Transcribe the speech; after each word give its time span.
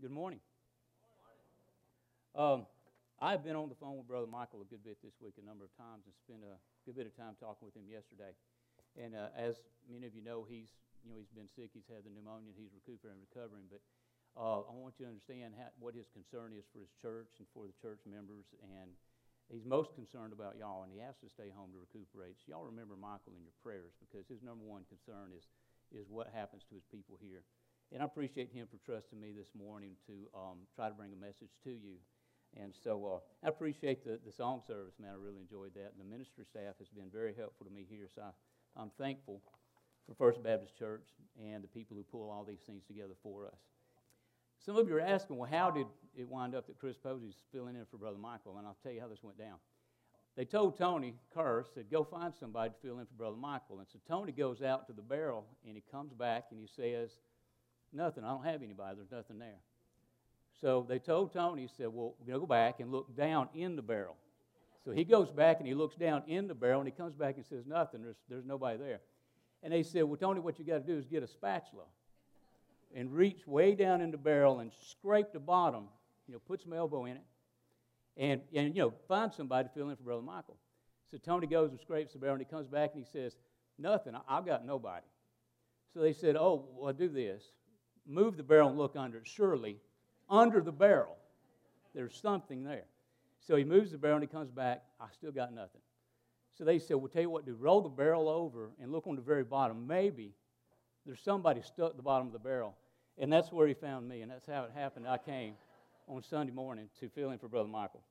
Good 0.00 0.16
morning. 0.16 0.40
Um, 2.32 2.64
I've 3.20 3.44
been 3.44 3.52
on 3.52 3.68
the 3.68 3.76
phone 3.76 4.00
with 4.00 4.08
Brother 4.08 4.24
Michael 4.24 4.64
a 4.64 4.68
good 4.72 4.80
bit 4.80 4.96
this 5.04 5.12
week, 5.20 5.36
a 5.36 5.44
number 5.44 5.68
of 5.68 5.76
times, 5.76 6.08
and 6.08 6.16
spent 6.16 6.40
a 6.40 6.56
good 6.88 6.96
bit 6.96 7.04
of 7.04 7.12
time 7.12 7.36
talking 7.36 7.68
with 7.68 7.76
him 7.76 7.84
yesterday. 7.84 8.32
And 8.96 9.12
uh, 9.12 9.28
as 9.36 9.60
many 9.92 10.08
of 10.08 10.16
you 10.16 10.24
know, 10.24 10.48
he's 10.48 10.72
you 11.04 11.12
know 11.12 11.20
he's 11.20 11.28
been 11.36 11.52
sick. 11.52 11.76
He's 11.76 11.84
had 11.84 12.08
the 12.08 12.12
pneumonia. 12.16 12.48
He's 12.56 12.72
recuperating, 12.72 13.20
recovering. 13.20 13.68
But 13.68 13.84
uh, 14.40 14.64
I 14.64 14.72
want 14.72 14.96
you 14.96 15.04
to 15.04 15.12
understand 15.12 15.52
how, 15.52 15.68
what 15.76 15.92
his 15.92 16.08
concern 16.08 16.56
is 16.56 16.64
for 16.72 16.80
his 16.80 16.96
church 16.96 17.36
and 17.36 17.44
for 17.52 17.68
the 17.68 17.76
church 17.76 18.00
members. 18.08 18.48
And 18.80 18.96
he's 19.52 19.68
most 19.68 19.92
concerned 19.92 20.32
about 20.32 20.56
y'all, 20.56 20.80
and 20.80 20.88
he 20.88 21.04
has 21.04 21.20
to 21.20 21.28
stay 21.28 21.52
home 21.52 21.76
to 21.76 21.80
recuperate. 21.84 22.40
So 22.40 22.56
y'all 22.56 22.64
remember 22.64 22.96
Michael 22.96 23.36
in 23.36 23.44
your 23.44 23.56
prayers 23.60 23.92
because 24.00 24.24
his 24.32 24.40
number 24.40 24.64
one 24.64 24.88
concern 24.88 25.36
is 25.36 25.44
is 25.92 26.08
what 26.08 26.32
happens 26.32 26.64
to 26.72 26.74
his 26.80 26.88
people 26.88 27.20
here. 27.20 27.44
And 27.92 28.02
I 28.02 28.06
appreciate 28.06 28.50
him 28.52 28.68
for 28.70 28.78
trusting 28.84 29.20
me 29.20 29.32
this 29.36 29.50
morning 29.56 29.92
to 30.06 30.12
um, 30.34 30.58
try 30.76 30.88
to 30.88 30.94
bring 30.94 31.12
a 31.12 31.16
message 31.16 31.50
to 31.64 31.70
you. 31.70 31.98
And 32.56 32.72
so 32.84 33.20
uh, 33.20 33.46
I 33.46 33.48
appreciate 33.48 34.04
the, 34.04 34.18
the 34.24 34.32
song 34.32 34.62
service, 34.66 34.94
man. 35.00 35.10
I 35.10 35.22
really 35.22 35.40
enjoyed 35.40 35.74
that. 35.74 35.92
And 35.92 35.98
the 35.98 36.10
ministry 36.10 36.44
staff 36.44 36.74
has 36.78 36.88
been 36.88 37.10
very 37.12 37.34
helpful 37.36 37.66
to 37.66 37.72
me 37.72 37.86
here. 37.88 38.06
So 38.14 38.22
I, 38.22 38.80
I'm 38.80 38.90
thankful 38.98 39.40
for 40.06 40.14
First 40.14 40.42
Baptist 40.42 40.78
Church 40.78 41.08
and 41.40 41.64
the 41.64 41.68
people 41.68 41.96
who 41.96 42.04
pull 42.04 42.30
all 42.30 42.44
these 42.44 42.62
things 42.66 42.82
together 42.86 43.14
for 43.22 43.46
us. 43.46 43.58
Some 44.64 44.76
of 44.76 44.88
you 44.88 44.96
are 44.96 45.00
asking, 45.00 45.36
well, 45.36 45.50
how 45.50 45.70
did 45.70 45.86
it 46.14 46.28
wind 46.28 46.54
up 46.54 46.66
that 46.66 46.78
Chris 46.78 46.96
Posey's 46.96 47.42
filling 47.52 47.76
in 47.76 47.86
for 47.90 47.96
Brother 47.96 48.18
Michael? 48.18 48.58
And 48.58 48.66
I'll 48.66 48.76
tell 48.82 48.92
you 48.92 49.00
how 49.00 49.08
this 49.08 49.22
went 49.22 49.38
down. 49.38 49.56
They 50.36 50.44
told 50.44 50.78
Tony 50.78 51.14
Kerr, 51.34 51.64
said, 51.74 51.90
go 51.90 52.04
find 52.04 52.32
somebody 52.38 52.70
to 52.70 52.76
fill 52.82 52.98
in 53.00 53.06
for 53.06 53.14
Brother 53.14 53.36
Michael. 53.36 53.80
And 53.80 53.88
so 53.88 53.98
Tony 54.06 54.32
goes 54.32 54.62
out 54.62 54.86
to 54.86 54.92
the 54.92 55.02
barrel 55.02 55.44
and 55.66 55.74
he 55.74 55.82
comes 55.90 56.12
back 56.12 56.46
and 56.50 56.60
he 56.60 56.68
says, 56.68 57.10
nothing. 57.92 58.24
I 58.24 58.28
don't 58.28 58.44
have 58.44 58.62
anybody. 58.62 58.96
There's 58.96 59.10
nothing 59.10 59.38
there. 59.38 59.58
So 60.60 60.84
they 60.88 60.98
told 60.98 61.32
Tony, 61.32 61.62
he 61.62 61.68
said, 61.68 61.88
well, 61.88 62.14
we're 62.18 62.26
going 62.26 62.40
to 62.40 62.40
go 62.40 62.46
back 62.46 62.80
and 62.80 62.90
look 62.90 63.16
down 63.16 63.48
in 63.54 63.76
the 63.76 63.82
barrel. 63.82 64.16
So 64.84 64.90
he 64.90 65.04
goes 65.04 65.30
back 65.30 65.58
and 65.58 65.66
he 65.66 65.74
looks 65.74 65.96
down 65.96 66.22
in 66.26 66.48
the 66.48 66.54
barrel 66.54 66.80
and 66.80 66.88
he 66.88 66.92
comes 66.92 67.14
back 67.14 67.36
and 67.36 67.44
says, 67.44 67.64
nothing. 67.66 68.02
There's, 68.02 68.16
there's 68.28 68.44
nobody 68.44 68.78
there. 68.78 69.00
And 69.62 69.72
they 69.72 69.82
said, 69.82 70.04
well, 70.04 70.16
Tony, 70.16 70.40
what 70.40 70.58
you 70.58 70.64
got 70.64 70.86
to 70.86 70.92
do 70.92 70.98
is 70.98 71.06
get 71.06 71.22
a 71.22 71.26
spatula 71.26 71.84
and 72.94 73.12
reach 73.12 73.46
way 73.46 73.74
down 73.74 74.00
in 74.00 74.10
the 74.10 74.16
barrel 74.16 74.60
and 74.60 74.72
scrape 74.88 75.32
the 75.32 75.38
bottom, 75.38 75.84
you 76.26 76.34
know, 76.34 76.40
put 76.40 76.60
some 76.62 76.72
elbow 76.72 77.04
in 77.04 77.16
it, 77.16 77.22
and, 78.16 78.40
and 78.54 78.74
you 78.74 78.82
know, 78.82 78.92
find 79.06 79.32
somebody 79.32 79.68
to 79.68 79.74
fill 79.74 79.90
in 79.90 79.96
for 79.96 80.02
Brother 80.02 80.22
Michael. 80.22 80.56
So 81.10 81.18
Tony 81.18 81.46
goes 81.46 81.70
and 81.70 81.80
scrapes 81.80 82.12
the 82.12 82.18
barrel, 82.18 82.34
and 82.34 82.44
he 82.44 82.50
comes 82.50 82.66
back 82.66 82.90
and 82.94 83.04
he 83.04 83.10
says, 83.10 83.36
Nothing, 83.78 84.14
I've 84.28 84.44
got 84.44 84.66
nobody. 84.66 85.06
So 85.94 86.00
they 86.00 86.12
said, 86.12 86.36
Oh, 86.36 86.66
well, 86.74 86.92
do 86.92 87.08
this. 87.08 87.42
Move 88.06 88.36
the 88.36 88.42
barrel 88.42 88.68
and 88.68 88.78
look 88.78 88.96
under 88.96 89.18
it. 89.18 89.26
Surely, 89.26 89.78
under 90.28 90.60
the 90.60 90.72
barrel, 90.72 91.16
there's 91.94 92.14
something 92.14 92.64
there. 92.64 92.84
So 93.40 93.56
he 93.56 93.64
moves 93.64 93.90
the 93.90 93.98
barrel 93.98 94.16
and 94.16 94.24
he 94.24 94.28
comes 94.28 94.50
back, 94.50 94.82
I 95.00 95.06
still 95.12 95.32
got 95.32 95.52
nothing. 95.52 95.80
So 96.56 96.64
they 96.64 96.78
said, 96.78 96.96
Well, 96.96 97.08
tell 97.08 97.22
you 97.22 97.30
what, 97.30 97.46
do 97.46 97.54
roll 97.54 97.80
the 97.80 97.88
barrel 97.88 98.28
over 98.28 98.70
and 98.80 98.92
look 98.92 99.06
on 99.06 99.16
the 99.16 99.22
very 99.22 99.44
bottom. 99.44 99.86
Maybe 99.86 100.34
there's 101.06 101.20
somebody 101.22 101.62
stuck 101.62 101.90
at 101.90 101.96
the 101.96 102.02
bottom 102.02 102.26
of 102.26 102.32
the 102.32 102.38
barrel. 102.38 102.76
And 103.18 103.32
that's 103.32 103.52
where 103.52 103.66
he 103.66 103.74
found 103.74 104.08
me, 104.08 104.22
and 104.22 104.30
that's 104.30 104.46
how 104.46 104.64
it 104.64 104.70
happened. 104.74 105.06
I 105.06 105.18
came 105.18 105.54
on 106.08 106.22
Sunday 106.22 106.52
morning 106.52 106.88
to 107.00 107.08
fill 107.08 107.30
in 107.30 107.38
for 107.38 107.48
Brother 107.48 107.68
Michael. 107.68 108.02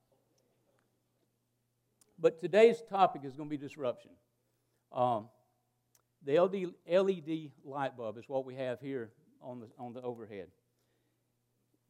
But 2.20 2.40
today's 2.40 2.82
topic 2.90 3.22
is 3.24 3.36
going 3.36 3.50
to 3.50 3.58
be 3.58 3.58
disruption. 3.58 4.12
Um, 4.92 5.30
the 6.26 6.38
LED 6.38 7.52
light 7.64 7.96
bulb 7.98 8.18
is 8.18 8.26
what 8.28 8.46
we 8.46 8.56
have 8.56 8.82
here 8.82 9.12
on 9.42 9.60
the, 9.60 9.68
on 9.78 9.94
the 9.94 10.02
overhead. 10.02 10.48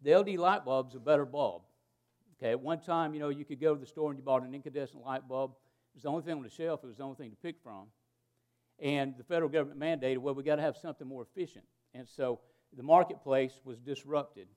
The 0.04 0.16
LED 0.16 0.38
light 0.38 0.66
bulb 0.66 0.90
is 0.90 0.96
a 0.96 1.00
better 1.00 1.26
bulb. 1.26 1.64
Okay, 2.38 2.52
at 2.52 2.60
one 2.60 2.80
time, 2.80 3.14
you 3.14 3.20
know, 3.20 3.30
you 3.30 3.44
could 3.44 3.60
go 3.60 3.74
to 3.74 3.80
the 3.80 3.86
store 3.86 4.10
and 4.10 4.18
you 4.18 4.24
bought 4.24 4.44
an 4.44 4.54
incandescent 4.54 5.04
light 5.06 5.28
bulb. 5.28 5.52
It 5.52 5.98
was 5.98 6.04
the 6.04 6.10
only 6.10 6.24
thing 6.24 6.36
on 6.36 6.44
the 6.44 6.50
shelf. 6.50 6.82
It 6.84 6.88
was 6.88 6.98
the 6.98 7.04
only 7.04 7.18
thing 7.18 7.32
to 7.32 7.36
pick 7.36 7.56
from. 7.62 7.88
And 8.80 9.18
the 9.18 9.24
federal 9.26 9.50
government 9.50 9.80
mandated, 9.80 10.20
well, 10.20 10.34
we 10.34 10.44
got 10.44 10.56
to 10.56 10.62
have 10.62 10.78
something 10.78 11.06
more 11.06 11.24
efficient. 11.24 11.66
And 11.94 12.08
so 12.08 12.40
the 12.78 12.84
marketplace 12.84 13.60
was 13.66 13.78
disrupted 13.80 14.48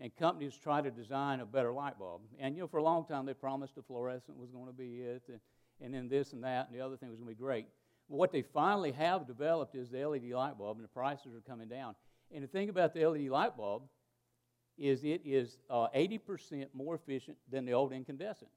and 0.00 0.14
companies 0.16 0.56
tried 0.56 0.84
to 0.84 0.90
design 0.90 1.40
a 1.40 1.46
better 1.46 1.72
light 1.72 1.98
bulb. 1.98 2.22
And 2.38 2.54
you 2.54 2.62
know, 2.62 2.68
for 2.68 2.78
a 2.78 2.82
long 2.82 3.04
time 3.04 3.26
they 3.26 3.34
promised 3.34 3.74
the 3.74 3.82
fluorescent 3.82 4.36
was 4.36 4.50
going 4.50 4.66
to 4.66 4.72
be 4.72 5.00
it, 5.00 5.22
and, 5.28 5.40
and 5.80 5.92
then 5.92 6.08
this 6.08 6.32
and 6.32 6.42
that, 6.44 6.68
and 6.68 6.78
the 6.78 6.84
other 6.84 6.96
thing 6.96 7.08
was 7.08 7.18
going 7.18 7.28
to 7.28 7.34
be 7.34 7.40
great. 7.40 7.66
But 8.08 8.16
what 8.16 8.32
they 8.32 8.42
finally 8.42 8.92
have 8.92 9.26
developed 9.26 9.74
is 9.74 9.90
the 9.90 10.04
LED 10.04 10.30
light 10.30 10.56
bulb, 10.56 10.78
and 10.78 10.84
the 10.84 10.88
prices 10.88 11.34
are 11.34 11.40
coming 11.40 11.68
down. 11.68 11.94
And 12.32 12.42
the 12.42 12.48
thing 12.48 12.68
about 12.68 12.94
the 12.94 13.06
LED 13.06 13.28
light 13.28 13.56
bulb 13.56 13.82
is 14.76 15.04
it 15.04 15.22
is 15.24 15.58
uh, 15.70 15.88
80% 15.94 16.66
more 16.72 16.94
efficient 16.94 17.36
than 17.50 17.64
the 17.64 17.72
old 17.72 17.92
incandescent. 17.92 18.50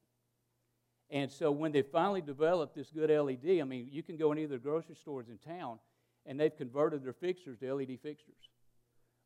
And 1.09 1.29
so 1.29 1.51
when 1.51 1.71
they 1.71 1.81
finally 1.81 2.21
developed 2.21 2.75
this 2.75 2.89
good 2.89 3.09
LED, 3.09 3.59
I 3.59 3.63
mean, 3.63 3.87
you 3.91 4.01
can 4.03 4.17
go 4.17 4.31
in 4.31 4.39
either 4.39 4.57
grocery 4.57 4.95
stores 4.95 5.27
in 5.29 5.37
town, 5.37 5.79
and 6.25 6.39
they've 6.39 6.55
converted 6.55 7.03
their 7.03 7.13
fixtures 7.13 7.57
to 7.59 7.73
LED 7.73 7.99
fixtures. 8.01 8.49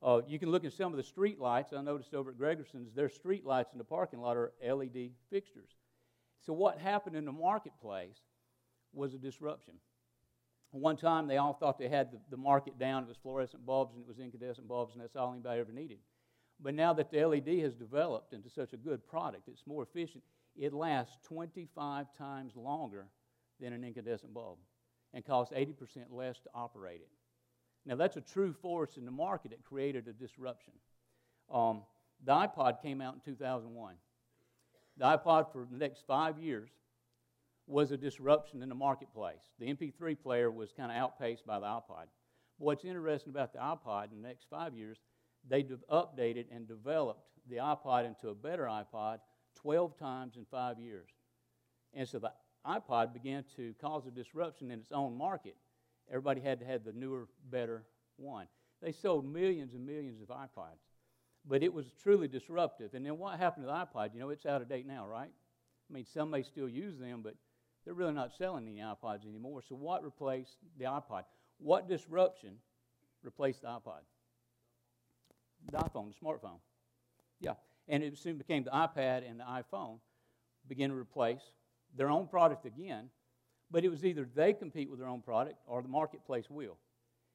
Uh, 0.02 0.22
you 0.28 0.40
can 0.40 0.50
look 0.50 0.66
at 0.66 0.74
some 0.74 0.92
of 0.92 0.98
the 0.98 1.04
street 1.04 1.40
lights. 1.40 1.74
I 1.74 1.82
noticed 1.82 2.14
over 2.14 2.32
at 2.32 2.38
Gregerson's, 2.38 2.94
their 2.94 3.10
street 3.10 3.46
lights 3.46 3.72
in 3.74 3.78
the 3.78 3.84
parking 3.84 4.20
lot 4.20 4.38
are 4.38 4.54
LED 4.64 5.12
fixtures. 5.30 5.70
So, 6.46 6.54
what 6.54 6.80
happened 6.80 7.16
in 7.16 7.26
the 7.26 7.32
marketplace 7.32 8.20
was 8.94 9.14
a 9.14 9.18
disruption. 9.18 9.76
One 10.72 10.98
time, 10.98 11.28
they 11.28 11.38
all 11.38 11.54
thought 11.54 11.80
they 11.80 11.88
had 11.88 12.12
the, 12.12 12.20
the 12.30 12.38
market 12.38 12.78
down. 12.78 13.04
It 13.04 13.08
was 13.08 13.18
fluorescent 13.22 13.66
bulbs 13.66 13.96
and 13.96 14.04
it 14.04 14.08
was 14.08 14.20
incandescent 14.20 14.68
bulbs, 14.68 14.94
and 14.94 15.02
that's 15.02 15.16
all 15.16 15.32
anybody 15.32 15.60
ever 15.60 15.72
needed. 15.72 16.00
But 16.60 16.74
now 16.74 16.94
that 16.94 17.12
the 17.12 17.24
LED 17.26 17.60
has 17.60 17.76
developed 17.76 18.34
into 18.34 18.50
such 18.50 18.74
a 18.74 18.78
good 18.78 19.06
product, 19.08 19.48
it's 19.48 19.66
more 19.66 19.84
efficient, 19.84 20.24
it 20.56 20.74
lasts 20.74 21.18
25 21.28 22.08
times 22.18 22.54
longer 22.56 23.08
than 23.60 23.74
an 23.74 23.84
incandescent 23.84 24.34
bulb 24.34 24.58
and 25.14 25.26
costs 25.26 25.54
80% 25.54 25.74
less 26.12 26.40
to 26.42 26.50
operate 26.54 27.02
it. 27.02 27.10
Now, 27.86 27.96
that's 27.96 28.18
a 28.18 28.22
true 28.22 28.54
force 28.54 28.98
in 28.98 29.06
the 29.06 29.12
market 29.12 29.52
that 29.52 29.64
created 29.64 30.08
a 30.08 30.14
disruption. 30.14 30.74
Um, 31.54 31.84
the 32.24 32.32
iPod 32.32 32.82
came 32.82 33.00
out 33.02 33.14
in 33.14 33.20
2001. 33.22 33.96
The 34.98 35.06
iPod, 35.06 35.52
for 35.52 35.68
the 35.70 35.78
next 35.78 36.04
five 36.08 36.40
years, 36.40 36.70
was 37.68 37.92
a 37.92 37.98
disruption 37.98 38.62
in 38.62 38.70
the 38.70 38.76
marketplace. 38.76 39.42
The 39.60 39.68
MP3 39.74 40.20
player 40.20 40.52
was 40.52 40.72
kind 40.72 40.92
of 40.92 40.98
outpaced 40.98 41.46
by 41.46 41.60
the 41.60 41.66
iPod. 41.66 42.06
What's 42.58 42.86
interesting 42.86 43.32
about 43.32 43.54
the 43.54 43.60
iPod 43.60 44.12
in 44.12 44.22
the 44.22 44.28
next 44.28 44.46
five 44.50 44.76
years, 44.76 44.98
they 45.48 45.64
updated 45.64 46.46
and 46.52 46.68
developed 46.68 47.26
the 47.50 47.58
iPod 47.58 48.06
into 48.06 48.30
a 48.30 48.36
better 48.36 48.64
iPod 48.64 49.20
12 49.56 49.98
times 49.98 50.36
in 50.38 50.46
five 50.46 50.80
years. 50.80 51.10
And 51.94 52.08
so 52.08 52.20
the 52.20 52.32
iPod 52.66 53.14
began 53.14 53.44
to 53.56 53.74
cause 53.82 54.06
a 54.08 54.12
disruption 54.12 54.72
in 54.72 54.80
its 54.80 54.92
own 54.92 55.18
market. 55.18 55.56
Everybody 56.10 56.42
had 56.42 56.60
to 56.60 56.66
have 56.66 56.84
the 56.84 56.94
newer, 56.94 57.28
better 57.50 57.84
one. 58.18 58.48
They 58.82 58.92
sold 58.92 59.26
millions 59.26 59.74
and 59.74 59.86
millions 59.86 60.22
of 60.22 60.28
iPods, 60.28 60.82
but 61.48 61.64
it 61.64 61.74
was 61.74 61.88
truly 62.02 62.28
disruptive. 62.28 62.94
And 62.94 63.06
then 63.06 63.18
what 63.18 63.40
happened 63.40 63.66
to 63.66 63.68
the 63.68 63.74
iPod? 63.74 64.14
You 64.14 64.20
know, 64.20 64.30
it's 64.30 64.46
out 64.46 64.62
of 64.62 64.70
date 64.70 64.86
now, 64.86 65.08
right? 65.08 65.30
I 65.90 65.94
mean, 65.94 66.06
some 66.06 66.30
may 66.30 66.44
still 66.44 66.70
use 66.70 66.98
them, 66.98 67.22
but 67.24 67.36
they're 67.86 67.94
really 67.94 68.14
not 68.14 68.32
selling 68.38 68.68
any 68.68 68.80
iPods 68.80 69.28
anymore. 69.28 69.62
So, 69.68 69.76
what 69.76 70.04
replaced 70.04 70.58
the 70.78 70.86
iPod? 70.86 71.24
What 71.60 71.88
disruption 71.88 72.56
replaced 73.24 73.62
the 73.62 73.68
iPod? 73.68 74.02
The 75.72 75.78
iPhone, 75.78 76.12
the 76.14 76.26
smartphone. 76.26 76.60
Yeah. 77.40 77.54
And 77.88 78.04
it 78.04 78.18
soon 78.18 78.38
became 78.38 78.64
the 78.64 78.72
iPad 78.72 79.30
and 79.30 79.40
the 79.40 79.44
iPhone 79.44 80.00
began 80.68 80.90
to 80.90 80.96
replace 80.96 81.42
their 81.96 82.10
own 82.10 82.28
product 82.28 82.66
again 82.66 83.10
but 83.72 83.84
it 83.84 83.90
was 83.90 84.06
either 84.06 84.28
they 84.36 84.54
compete 84.54 84.90
with 84.90 85.00
their 85.00 85.08
own 85.08 85.22
product 85.22 85.58
or 85.68 85.82
the 85.82 85.88
marketplace 85.88 86.50
will. 86.50 86.78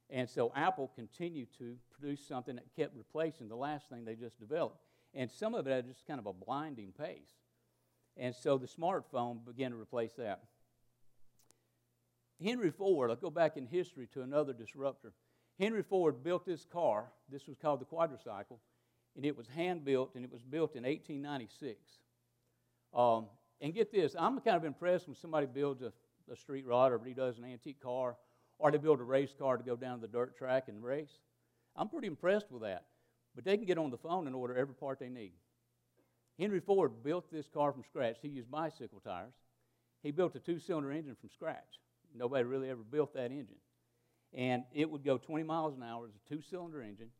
And 0.08 0.28
so 0.28 0.52
Apple 0.56 0.90
continued 0.94 1.48
to 1.58 1.76
produce 1.90 2.26
something 2.26 2.56
that 2.56 2.64
kept 2.74 2.96
replacing 2.96 3.48
the 3.48 3.56
last 3.56 3.88
thing 3.88 4.04
they 4.04 4.14
just 4.14 4.38
developed. 4.40 4.78
And 5.14 5.30
some 5.30 5.54
of 5.54 5.66
it 5.66 5.70
at 5.70 5.86
just 5.86 6.06
kind 6.06 6.18
of 6.18 6.26
a 6.26 6.32
blinding 6.32 6.92
pace. 6.98 7.36
And 8.16 8.34
so 8.34 8.58
the 8.58 8.66
smartphone 8.66 9.44
began 9.44 9.70
to 9.70 9.76
replace 9.76 10.12
that. 10.14 10.42
Henry 12.42 12.70
Ford, 12.70 13.10
I'll 13.10 13.16
go 13.16 13.30
back 13.30 13.56
in 13.56 13.66
history 13.66 14.08
to 14.14 14.22
another 14.22 14.52
disruptor. 14.52 15.12
Henry 15.58 15.82
Ford 15.82 16.22
built 16.22 16.46
this 16.46 16.64
car. 16.64 17.10
This 17.30 17.46
was 17.46 17.56
called 17.58 17.80
the 17.80 17.84
quadricycle. 17.84 18.58
And 19.16 19.24
it 19.24 19.36
was 19.36 19.46
hand 19.48 19.84
built, 19.84 20.14
and 20.14 20.24
it 20.24 20.32
was 20.32 20.42
built 20.42 20.76
in 20.76 20.84
1896. 20.84 21.76
Um, 22.94 23.26
and 23.60 23.74
get 23.74 23.92
this, 23.92 24.14
I'm 24.18 24.40
kind 24.40 24.56
of 24.56 24.64
impressed 24.64 25.06
when 25.06 25.16
somebody 25.16 25.46
builds 25.46 25.82
a 25.82 25.92
a 26.30 26.36
street 26.36 26.66
rod 26.66 26.92
or 26.92 27.00
he 27.04 27.12
does 27.12 27.38
an 27.38 27.44
antique 27.44 27.80
car 27.80 28.16
or 28.58 28.70
they 28.70 28.78
build 28.78 29.00
a 29.00 29.04
race 29.04 29.34
car 29.38 29.56
to 29.56 29.64
go 29.64 29.76
down 29.76 30.00
the 30.00 30.08
dirt 30.08 30.36
track 30.36 30.68
and 30.68 30.82
race. 30.82 31.20
I'm 31.76 31.88
pretty 31.88 32.06
impressed 32.06 32.50
with 32.50 32.62
that. 32.62 32.84
But 33.34 33.44
they 33.44 33.56
can 33.56 33.66
get 33.66 33.78
on 33.78 33.90
the 33.90 33.96
phone 33.96 34.26
and 34.26 34.34
order 34.34 34.56
every 34.56 34.74
part 34.74 34.98
they 34.98 35.08
need. 35.08 35.32
Henry 36.40 36.60
Ford 36.60 37.02
built 37.04 37.30
this 37.30 37.46
car 37.48 37.70
from 37.70 37.84
scratch. 37.84 38.16
He 38.22 38.28
used 38.28 38.50
bicycle 38.50 39.00
tires. 39.00 39.34
He 40.02 40.10
built 40.10 40.34
a 40.34 40.40
two 40.40 40.58
cylinder 40.58 40.90
engine 40.90 41.14
from 41.20 41.28
scratch. 41.28 41.78
Nobody 42.16 42.44
really 42.44 42.70
ever 42.70 42.82
built 42.82 43.12
that 43.12 43.30
engine. 43.30 43.58
And 44.32 44.64
it 44.72 44.88
would 44.90 45.04
go 45.04 45.18
20 45.18 45.44
miles 45.44 45.76
an 45.76 45.82
hour 45.82 46.06
as 46.06 46.14
a 46.14 46.34
two 46.34 46.40
cylinder 46.40 46.82
engine. 46.82 47.10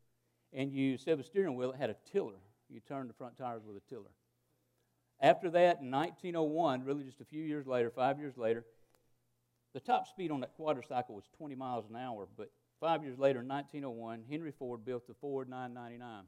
and 0.53 0.71
you, 0.73 0.97
of 1.07 1.19
a 1.19 1.23
steering 1.23 1.55
wheel, 1.55 1.71
it 1.71 1.77
had 1.77 1.91
a 1.91 1.95
tiller. 2.11 2.39
You 2.67 2.79
turned 2.79 3.09
the 3.09 3.13
front 3.13 3.37
tires 3.37 3.61
with 3.65 3.77
a 3.77 3.89
tiller. 3.89 4.09
After 5.21 5.51
that, 5.51 5.81
in 5.81 5.91
1901, 5.91 6.83
really 6.83 7.03
just 7.03 7.21
a 7.21 7.25
few 7.25 7.43
years 7.43 7.67
later, 7.67 7.91
five 7.91 8.19
years 8.19 8.37
later, 8.37 8.65
the 9.73 9.79
top 9.79 10.07
speed 10.07 10.31
on 10.31 10.39
that 10.41 10.57
quadricycle 10.57 11.11
was 11.11 11.25
20 11.37 11.53
miles 11.55 11.85
an 11.89 11.95
hour, 11.95 12.27
but 12.37 12.51
five 12.79 13.03
years 13.03 13.19
later, 13.19 13.41
in 13.41 13.47
1901, 13.47 14.23
Henry 14.29 14.51
Ford 14.51 14.83
built 14.83 15.07
the 15.07 15.13
Ford 15.13 15.47
999. 15.47 16.23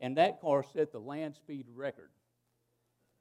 And 0.00 0.16
that 0.16 0.40
car 0.40 0.64
set 0.72 0.92
the 0.92 0.98
land 0.98 1.34
speed 1.34 1.66
record. 1.74 2.10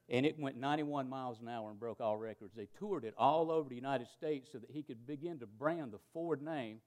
And 0.07 0.25
it 0.25 0.39
went 0.39 0.57
91 0.57 1.07
miles 1.09 1.39
an 1.39 1.47
hour 1.47 1.69
and 1.69 1.79
broke 1.79 2.01
all 2.01 2.17
records. 2.17 2.53
They 2.55 2.67
toured 2.79 3.03
it 3.05 3.13
all 3.17 3.51
over 3.51 3.69
the 3.69 3.75
United 3.75 4.07
States 4.07 4.49
so 4.51 4.57
that 4.57 4.71
he 4.71 4.81
could 4.81 5.05
begin 5.05 5.39
to 5.39 5.45
brand 5.45 5.91
the 5.91 5.99
Ford 6.13 6.41
name 6.41 6.79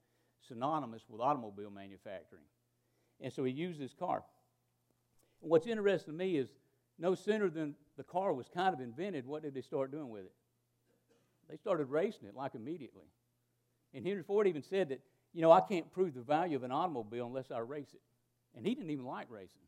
synonymous 0.47 1.03
with 1.07 1.21
automobile 1.21 1.71
manufacturing. 1.71 2.43
And 3.21 3.31
so 3.31 3.43
he 3.45 3.53
used 3.53 3.79
this 3.79 3.93
car. 3.93 4.23
What's 5.39 5.67
interesting 5.67 6.13
to 6.13 6.17
me 6.17 6.37
is 6.37 6.49
no 6.99 7.15
sooner 7.15 7.49
than 7.49 7.75
the 7.95 8.03
car 8.03 8.33
was 8.33 8.47
kind 8.53 8.73
of 8.73 8.81
invented, 8.81 9.25
what 9.25 9.43
did 9.43 9.53
they 9.53 9.61
start 9.61 9.91
doing 9.91 10.09
with 10.09 10.25
it? 10.25 10.33
They 11.49 11.57
started 11.57 11.85
racing 11.85 12.27
it 12.27 12.35
like 12.35 12.55
immediately. 12.55 13.05
And 13.93 14.05
Henry 14.05 14.23
Ford 14.23 14.47
even 14.47 14.63
said 14.63 14.89
that, 14.89 15.01
you 15.33 15.41
know, 15.41 15.51
I 15.51 15.61
can't 15.61 15.91
prove 15.91 16.13
the 16.13 16.21
value 16.21 16.55
of 16.57 16.63
an 16.63 16.71
automobile 16.71 17.27
unless 17.27 17.51
I 17.51 17.59
race 17.59 17.93
it. 17.93 18.01
And 18.55 18.65
he 18.65 18.75
didn't 18.75 18.91
even 18.91 19.05
like 19.05 19.27
racing. 19.29 19.61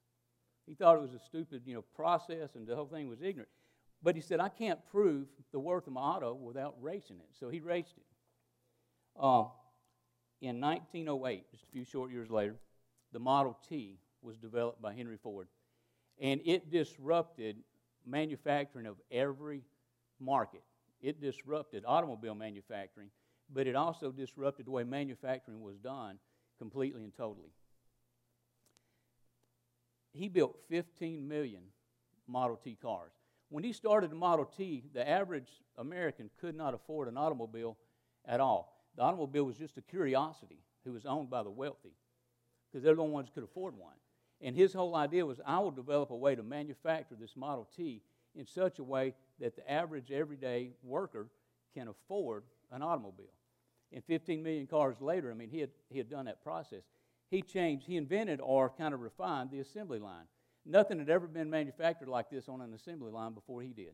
He 0.66 0.74
thought 0.74 0.96
it 0.96 1.02
was 1.02 1.14
a 1.14 1.20
stupid, 1.20 1.62
you 1.66 1.76
know, 1.76 1.84
process 1.96 2.56
and 2.56 2.68
the 2.68 2.76
whole 2.76 2.88
thing 2.88 3.08
was 3.08 3.22
ignorant. 3.22 3.50
But 4.02 4.16
he 4.16 4.22
said, 4.22 4.40
I 4.40 4.50
can't 4.50 4.80
prove 4.92 5.28
the 5.52 5.60
worth 5.60 5.88
of 5.88 5.94
my 5.94 6.02
auto 6.02 6.34
without 6.34 6.76
racing 6.82 7.18
it. 7.18 7.30
So 7.40 7.50
he 7.50 7.60
raced 7.60 7.96
it. 7.98 8.06
Uh, 9.20 9.46
in 10.42 10.60
1908, 10.60 11.50
just 11.52 11.64
a 11.64 11.68
few 11.68 11.86
short 11.86 12.12
years 12.12 12.30
later, 12.30 12.56
the 13.14 13.20
Model 13.20 13.58
T 13.68 13.98
was 14.22 14.38
developed 14.38 14.82
by 14.82 14.94
Henry 14.94 15.18
Ford. 15.18 15.48
And 16.20 16.42
it 16.46 16.72
disrupted 16.72 17.58
manufacturing 18.06 18.86
of 18.86 18.98
every 19.12 19.64
market. 20.20 20.62
It 21.02 21.22
disrupted 21.22 21.84
automobile 21.86 22.36
manufacturing, 22.36 23.10
but 23.54 23.68
it 23.68 23.76
also 23.76 24.12
disrupted 24.12 24.66
the 24.66 24.72
way 24.72 24.84
manufacturing 24.84 25.62
was 25.62 25.78
done 25.78 26.18
completely 26.58 27.04
and 27.04 27.14
totally. 27.16 27.52
He 30.16 30.30
built 30.30 30.58
15 30.70 31.28
million 31.28 31.62
Model 32.28 32.56
T 32.56 32.78
cars. 32.82 33.12
When 33.50 33.64
he 33.64 33.74
started 33.74 34.10
the 34.10 34.16
Model 34.16 34.46
T, 34.46 34.84
the 34.94 35.08
average 35.08 35.50
American 35.78 36.30
could 36.40 36.56
not 36.56 36.74
afford 36.74 37.08
an 37.08 37.18
automobile 37.18 37.78
at 38.26 38.40
all. 38.40 38.82
The 38.96 39.04
automobile 39.04 39.44
was 39.44 39.58
just 39.58 39.78
a 39.78 39.82
curiosity 39.82 40.60
who 40.84 40.94
was 40.94 41.06
owned 41.06 41.30
by 41.30 41.44
the 41.44 41.50
wealthy 41.50 41.94
because 42.72 42.84
they're 42.84 42.96
the 42.96 43.04
ones 43.04 43.28
who 43.28 43.42
could 43.42 43.50
afford 43.50 43.76
one. 43.78 43.94
And 44.42 44.56
his 44.56 44.74
whole 44.74 44.96
idea 44.96 45.26
was 45.26 45.40
I 45.46 45.60
will 45.60 45.72
develop 45.72 46.12
a 46.12 46.16
way 46.16 46.36
to 46.36 46.44
manufacture 46.44 47.16
this 47.20 47.36
Model 47.36 47.68
T 47.76 48.02
in 48.36 48.46
such 48.46 48.80
a 48.80 48.84
way 48.84 49.14
that 49.40 49.56
the 49.56 49.70
average 49.70 50.12
everyday 50.12 50.72
worker 50.84 51.28
can 51.74 51.88
afford 51.88 52.44
an 52.72 52.82
automobile. 52.82 53.34
And 53.92 54.04
15 54.04 54.44
million 54.44 54.68
cars 54.68 55.00
later, 55.00 55.32
I 55.32 55.36
mean, 55.36 55.50
he 55.50 55.60
had, 55.60 55.70
he 55.90 55.98
had 55.98 56.10
done 56.10 56.26
that 56.26 56.44
process. 56.44 56.84
He 57.36 57.42
changed, 57.42 57.86
he 57.86 57.98
invented 57.98 58.40
or 58.42 58.70
kind 58.70 58.94
of 58.94 59.02
refined 59.02 59.52
the 59.52 59.60
assembly 59.60 60.00
line. 60.00 60.24
Nothing 60.66 61.00
had 61.00 61.10
ever 61.10 61.28
been 61.28 61.50
manufactured 61.50 62.08
like 62.08 62.30
this 62.30 62.48
on 62.48 62.62
an 62.62 62.74
assembly 62.74 63.12
line 63.12 63.34
before 63.34 63.62
he 63.62 63.74
did. 63.74 63.92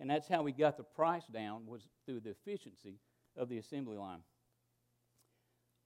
And 0.00 0.10
that's 0.10 0.26
how 0.26 0.44
he 0.44 0.52
got 0.52 0.76
the 0.76 0.82
price 0.82 1.22
down 1.32 1.64
was 1.64 1.86
through 2.04 2.20
the 2.20 2.30
efficiency 2.30 2.98
of 3.36 3.48
the 3.48 3.58
assembly 3.58 3.96
line. 3.96 4.18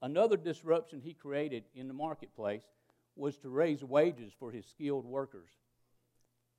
Another 0.01 0.37
disruption 0.37 0.99
he 0.99 1.13
created 1.13 1.65
in 1.75 1.87
the 1.87 1.93
marketplace 1.93 2.63
was 3.15 3.37
to 3.37 3.49
raise 3.49 3.83
wages 3.83 4.33
for 4.39 4.51
his 4.51 4.65
skilled 4.65 5.05
workers. 5.05 5.49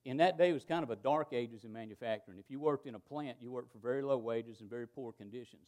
In 0.05 0.19
that 0.19 0.39
day, 0.39 0.51
it 0.51 0.55
was 0.55 0.65
kind 0.65 0.85
of 0.85 0.91
a 0.91 0.97
dark 0.97 1.33
ages 1.33 1.65
in 1.65 1.73
manufacturing. 1.73 2.39
If 2.39 2.49
you 2.49 2.61
worked 2.61 2.87
in 2.87 2.95
a 2.95 3.01
plant, 3.01 3.39
you 3.41 3.51
worked 3.51 3.73
for 3.73 3.79
very 3.79 4.03
low 4.03 4.19
wages 4.19 4.61
and 4.61 4.71
very 4.71 4.87
poor 4.87 5.11
conditions. 5.11 5.67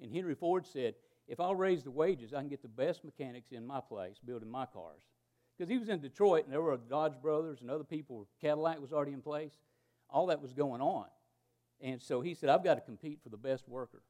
And 0.00 0.12
Henry 0.12 0.36
Ford 0.36 0.64
said, 0.64 0.94
if 1.28 1.40
I'll 1.40 1.54
raise 1.54 1.82
the 1.82 1.90
wages, 1.90 2.34
I 2.34 2.40
can 2.40 2.48
get 2.48 2.62
the 2.62 2.68
best 2.68 3.04
mechanics 3.04 3.52
in 3.52 3.66
my 3.66 3.80
place 3.80 4.16
building 4.24 4.50
my 4.50 4.66
cars. 4.66 5.02
Because 5.56 5.70
he 5.70 5.78
was 5.78 5.88
in 5.88 6.00
Detroit, 6.00 6.44
and 6.44 6.52
there 6.52 6.62
were 6.62 6.76
Dodge 6.76 7.20
Brothers 7.20 7.60
and 7.60 7.70
other 7.70 7.84
people. 7.84 8.26
Cadillac 8.40 8.80
was 8.80 8.92
already 8.92 9.12
in 9.12 9.22
place. 9.22 9.52
All 10.10 10.26
that 10.26 10.42
was 10.42 10.52
going 10.52 10.80
on. 10.80 11.06
And 11.80 12.00
so 12.00 12.20
he 12.20 12.34
said, 12.34 12.48
I've 12.48 12.64
got 12.64 12.74
to 12.74 12.80
compete 12.80 13.20
for 13.22 13.28
the 13.28 13.36
best 13.36 13.68
worker 13.68 14.02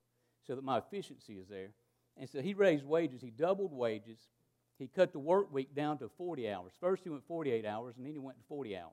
so 0.47 0.55
that 0.55 0.65
my 0.65 0.79
efficiency 0.79 1.35
is 1.35 1.49
there. 1.49 1.71
And 2.17 2.29
so 2.29 2.41
he 2.41 2.55
raised 2.55 2.85
wages. 2.85 3.21
He 3.21 3.31
doubled 3.31 3.73
wages. 3.73 4.19
He 4.79 4.89
cut 4.89 5.13
the 5.13 5.19
work 5.19 5.53
week 5.53 5.75
down 5.75 5.99
to 5.99 6.11
40 6.17 6.51
hours. 6.51 6.73
First, 6.81 7.05
he 7.05 7.11
went 7.11 7.27
48 7.27 7.65
hours, 7.65 7.97
and 7.97 8.07
then 8.07 8.13
he 8.13 8.19
went 8.19 8.39
to 8.39 8.45
40 8.49 8.77
hours. 8.77 8.93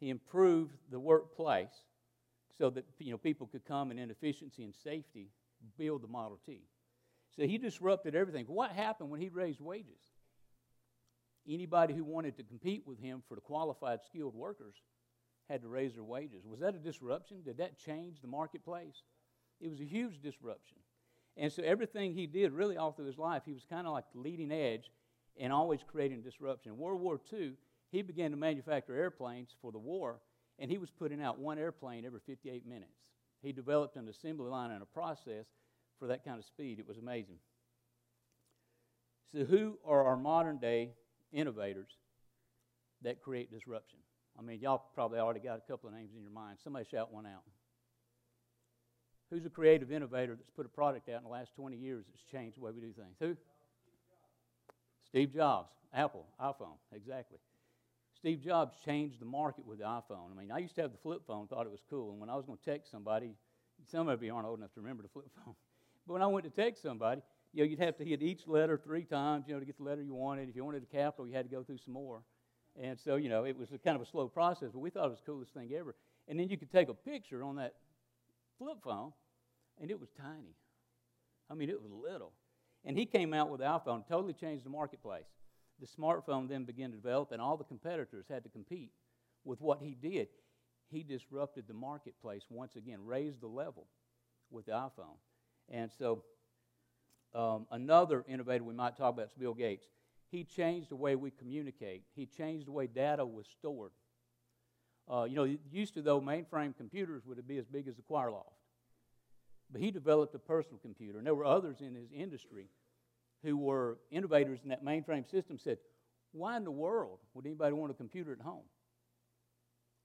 He 0.00 0.10
improved 0.10 0.74
the 0.90 1.00
workplace 1.00 1.84
so 2.56 2.70
that 2.70 2.84
you 2.98 3.12
know, 3.12 3.18
people 3.18 3.46
could 3.46 3.64
come 3.64 3.90
and 3.90 4.00
in 4.00 4.10
efficiency 4.10 4.64
and 4.64 4.74
safety 4.74 5.28
build 5.76 6.02
the 6.02 6.08
Model 6.08 6.38
T. 6.46 6.60
So 7.38 7.46
he 7.46 7.56
disrupted 7.56 8.16
everything. 8.16 8.46
What 8.46 8.72
happened 8.72 9.10
when 9.10 9.20
he 9.20 9.28
raised 9.28 9.60
wages? 9.60 10.00
Anybody 11.48 11.94
who 11.94 12.02
wanted 12.02 12.36
to 12.36 12.42
compete 12.42 12.82
with 12.84 12.98
him 12.98 13.22
for 13.28 13.36
the 13.36 13.40
qualified 13.40 14.00
skilled 14.04 14.34
workers 14.34 14.74
had 15.48 15.62
to 15.62 15.68
raise 15.68 15.94
their 15.94 16.02
wages. 16.02 16.44
Was 16.44 16.60
that 16.60 16.74
a 16.74 16.78
disruption? 16.78 17.42
Did 17.44 17.58
that 17.58 17.78
change 17.78 18.20
the 18.20 18.26
marketplace? 18.26 19.04
It 19.60 19.70
was 19.70 19.80
a 19.80 19.84
huge 19.84 20.20
disruption. 20.20 20.78
And 21.36 21.52
so 21.52 21.62
everything 21.62 22.12
he 22.12 22.26
did, 22.26 22.52
really 22.52 22.76
all 22.76 22.90
through 22.90 23.06
his 23.06 23.18
life, 23.18 23.42
he 23.46 23.54
was 23.54 23.64
kind 23.70 23.86
of 23.86 23.92
like 23.92 24.04
the 24.12 24.18
leading 24.18 24.50
edge 24.50 24.90
and 25.38 25.52
always 25.52 25.80
creating 25.86 26.22
disruption. 26.22 26.72
In 26.72 26.78
World 26.78 27.00
War 27.00 27.20
II, 27.32 27.52
he 27.92 28.02
began 28.02 28.32
to 28.32 28.36
manufacture 28.36 28.96
airplanes 28.96 29.54
for 29.62 29.70
the 29.70 29.78
war, 29.78 30.18
and 30.58 30.68
he 30.68 30.76
was 30.76 30.90
putting 30.90 31.22
out 31.22 31.38
one 31.38 31.56
airplane 31.56 32.04
every 32.04 32.20
58 32.26 32.66
minutes. 32.66 32.98
He 33.40 33.52
developed 33.52 33.94
an 33.94 34.08
assembly 34.08 34.50
line 34.50 34.72
and 34.72 34.82
a 34.82 34.86
process 34.86 35.46
for 35.98 36.08
that 36.08 36.24
kind 36.24 36.38
of 36.38 36.44
speed. 36.44 36.78
It 36.78 36.86
was 36.86 36.98
amazing. 36.98 37.36
So, 39.32 39.44
who 39.44 39.78
are 39.84 40.04
our 40.04 40.16
modern 40.16 40.58
day 40.58 40.92
innovators 41.32 41.90
that 43.02 43.20
create 43.20 43.50
disruption? 43.52 43.98
I 44.38 44.42
mean, 44.42 44.60
y'all 44.60 44.82
probably 44.94 45.18
already 45.18 45.40
got 45.40 45.58
a 45.58 45.70
couple 45.70 45.88
of 45.88 45.94
names 45.94 46.10
in 46.16 46.22
your 46.22 46.30
mind. 46.32 46.58
Somebody 46.62 46.86
shout 46.90 47.12
one 47.12 47.26
out. 47.26 47.42
Who's 49.30 49.44
a 49.44 49.50
creative 49.50 49.92
innovator 49.92 50.34
that's 50.36 50.50
put 50.50 50.64
a 50.64 50.70
product 50.70 51.08
out 51.08 51.18
in 51.18 51.24
the 51.24 51.28
last 51.28 51.54
20 51.56 51.76
years 51.76 52.04
that's 52.08 52.22
changed 52.32 52.56
the 52.56 52.60
way 52.60 52.70
we 52.72 52.80
do 52.80 52.92
things? 52.92 53.16
Who? 53.20 53.36
Steve 55.04 55.34
Jobs. 55.34 55.72
Apple, 55.92 56.26
iPhone, 56.40 56.76
exactly. 56.92 57.38
Steve 58.14 58.42
Jobs 58.42 58.74
changed 58.84 59.20
the 59.20 59.26
market 59.26 59.66
with 59.66 59.78
the 59.78 59.84
iPhone. 59.84 60.30
I 60.30 60.38
mean, 60.38 60.50
I 60.50 60.58
used 60.58 60.74
to 60.74 60.82
have 60.82 60.92
the 60.92 60.98
flip 60.98 61.22
phone, 61.26 61.46
thought 61.46 61.66
it 61.66 61.70
was 61.72 61.82
cool, 61.88 62.10
and 62.10 62.20
when 62.20 62.28
I 62.28 62.36
was 62.36 62.44
going 62.44 62.58
to 62.58 62.64
text 62.64 62.90
somebody, 62.90 63.34
some 63.90 64.08
of 64.08 64.22
you 64.22 64.34
aren't 64.34 64.46
old 64.46 64.58
enough 64.58 64.74
to 64.74 64.80
remember 64.80 65.02
the 65.02 65.08
flip 65.08 65.30
phone, 65.44 65.54
but 66.08 66.14
when 66.14 66.22
I 66.22 66.26
went 66.26 66.44
to 66.44 66.50
text 66.50 66.82
somebody, 66.82 67.20
you 67.52 67.62
know, 67.62 67.68
you'd 67.68 67.78
have 67.80 67.98
to 67.98 68.04
hit 68.04 68.22
each 68.22 68.46
letter 68.46 68.80
three 68.82 69.04
times, 69.04 69.44
you 69.46 69.52
know, 69.52 69.60
to 69.60 69.66
get 69.66 69.76
the 69.76 69.84
letter 69.84 70.02
you 70.02 70.14
wanted. 70.14 70.48
If 70.48 70.56
you 70.56 70.64
wanted 70.64 70.82
a 70.82 70.86
capital, 70.86 71.26
you 71.28 71.34
had 71.34 71.48
to 71.48 71.54
go 71.54 71.62
through 71.62 71.78
some 71.84 71.92
more. 71.92 72.22
And 72.80 72.98
so, 72.98 73.16
you 73.16 73.28
know, 73.28 73.44
it 73.44 73.58
was 73.58 73.68
kind 73.84 73.94
of 73.94 74.00
a 74.00 74.06
slow 74.06 74.26
process, 74.26 74.70
but 74.72 74.78
we 74.78 74.88
thought 74.88 75.06
it 75.06 75.10
was 75.10 75.18
the 75.18 75.26
coolest 75.26 75.52
thing 75.52 75.70
ever. 75.78 75.94
And 76.28 76.40
then 76.40 76.48
you 76.48 76.56
could 76.56 76.72
take 76.72 76.88
a 76.88 76.94
picture 76.94 77.42
on 77.42 77.56
that 77.56 77.74
flip 78.58 78.78
phone, 78.82 79.12
and 79.80 79.90
it 79.90 80.00
was 80.00 80.08
tiny. 80.18 80.54
I 81.50 81.54
mean, 81.54 81.68
it 81.68 81.80
was 81.80 81.90
little. 81.92 82.32
And 82.84 82.96
he 82.96 83.04
came 83.04 83.34
out 83.34 83.50
with 83.50 83.60
the 83.60 83.66
iPhone, 83.66 84.08
totally 84.08 84.32
changed 84.32 84.64
the 84.64 84.70
marketplace. 84.70 85.26
The 85.80 85.86
smartphone 85.86 86.48
then 86.48 86.64
began 86.64 86.90
to 86.90 86.96
develop, 86.96 87.32
and 87.32 87.42
all 87.42 87.56
the 87.56 87.64
competitors 87.64 88.24
had 88.30 88.44
to 88.44 88.50
compete 88.50 88.92
with 89.44 89.60
what 89.60 89.80
he 89.80 89.94
did. 90.00 90.28
He 90.90 91.02
disrupted 91.02 91.64
the 91.68 91.74
marketplace 91.74 92.44
once 92.48 92.76
again, 92.76 93.04
raised 93.04 93.40
the 93.40 93.46
level 93.46 93.86
with 94.50 94.66
the 94.66 94.72
iPhone. 94.72 95.18
And 95.70 95.90
so, 95.98 96.22
um, 97.34 97.66
another 97.70 98.24
innovator 98.26 98.64
we 98.64 98.74
might 98.74 98.96
talk 98.96 99.14
about 99.14 99.26
is 99.26 99.32
Bill 99.38 99.54
Gates. 99.54 99.86
He 100.30 100.44
changed 100.44 100.90
the 100.90 100.96
way 100.96 101.14
we 101.16 101.30
communicate, 101.30 102.02
he 102.14 102.26
changed 102.26 102.66
the 102.66 102.72
way 102.72 102.86
data 102.86 103.24
was 103.24 103.46
stored. 103.46 103.92
Uh, 105.10 105.24
you 105.24 105.36
know, 105.36 105.56
used 105.72 105.94
to, 105.94 106.02
though, 106.02 106.20
mainframe 106.20 106.76
computers 106.76 107.22
would 107.24 107.46
be 107.48 107.56
as 107.56 107.66
big 107.66 107.88
as 107.88 107.96
the 107.96 108.02
choir 108.02 108.30
loft. 108.30 108.50
But 109.72 109.80
he 109.80 109.90
developed 109.90 110.34
a 110.34 110.38
personal 110.38 110.78
computer. 110.78 111.16
And 111.16 111.26
there 111.26 111.34
were 111.34 111.46
others 111.46 111.80
in 111.80 111.94
his 111.94 112.12
industry 112.12 112.68
who 113.42 113.56
were 113.56 113.98
innovators 114.10 114.60
in 114.62 114.70
that 114.70 114.84
mainframe 114.84 115.28
system 115.30 115.58
said, 115.58 115.78
Why 116.32 116.56
in 116.56 116.64
the 116.64 116.70
world 116.70 117.20
would 117.32 117.46
anybody 117.46 117.72
want 117.72 117.90
a 117.90 117.94
computer 117.94 118.32
at 118.32 118.40
home? 118.40 118.64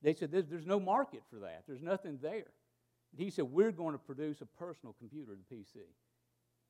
They 0.01 0.13
said, 0.13 0.32
There's, 0.32 0.46
there's 0.48 0.65
no 0.65 0.79
market 0.79 1.24
for 1.29 1.39
that, 1.39 1.63
there's 1.67 1.82
nothing 1.82 2.20
there. 2.22 2.51
He 3.17 3.29
said, 3.29 3.46
We're 3.46 3.72
going 3.72 3.93
to 3.93 4.00
produce 4.00 4.41
a 4.41 4.46
personal 4.46 4.96
computer, 4.98 5.34
the 5.36 5.55
PC. 5.55 5.86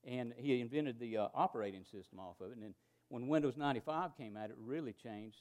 And 0.06 0.34
he 0.38 0.60
invented 0.60 1.00
the 1.00 1.18
uh, 1.18 1.28
operating 1.34 1.86
system 1.86 2.20
off 2.20 2.42
of 2.42 2.52
it. 2.52 2.56
And 2.56 2.64
then 2.64 2.74
when 3.08 3.28
Windows 3.28 3.56
95 3.56 4.18
came 4.18 4.36
out, 4.36 4.50
it 4.50 4.56
really 4.60 4.94
changed 4.94 5.38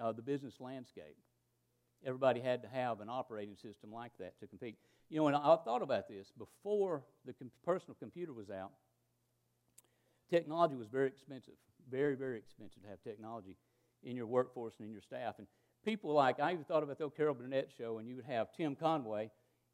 uh, 0.00 0.12
the 0.12 0.22
business 0.22 0.54
landscape. 0.58 1.16
Everybody 2.04 2.40
had 2.40 2.62
to 2.62 2.68
have 2.68 3.00
an 3.00 3.08
operating 3.08 3.56
system 3.56 3.92
like 3.92 4.12
that 4.18 4.38
to 4.40 4.46
compete. 4.46 4.76
You 5.10 5.20
know, 5.20 5.28
and 5.28 5.36
I 5.36 5.56
thought 5.64 5.82
about 5.82 6.08
this 6.08 6.32
before 6.36 7.02
the 7.24 7.32
com- 7.32 7.50
personal 7.64 7.94
computer 7.98 8.32
was 8.32 8.50
out, 8.50 8.72
technology 10.28 10.74
was 10.74 10.88
very 10.88 11.06
expensive. 11.06 11.54
Very, 11.90 12.16
very 12.16 12.38
expensive 12.38 12.82
to 12.82 12.88
have 12.88 13.00
technology 13.02 13.56
in 14.02 14.16
your 14.16 14.26
workforce 14.26 14.74
and 14.78 14.86
in 14.86 14.92
your 14.92 15.02
staff. 15.02 15.36
And 15.38 15.46
people 15.84 16.12
like, 16.12 16.40
I 16.40 16.52
even 16.52 16.64
thought 16.64 16.82
about 16.82 16.98
the 16.98 17.08
Carol 17.10 17.34
Burnett 17.34 17.70
show, 17.76 17.98
and 17.98 18.08
you 18.08 18.16
would 18.16 18.24
have 18.24 18.48
Tim 18.56 18.74
Conway 18.74 19.30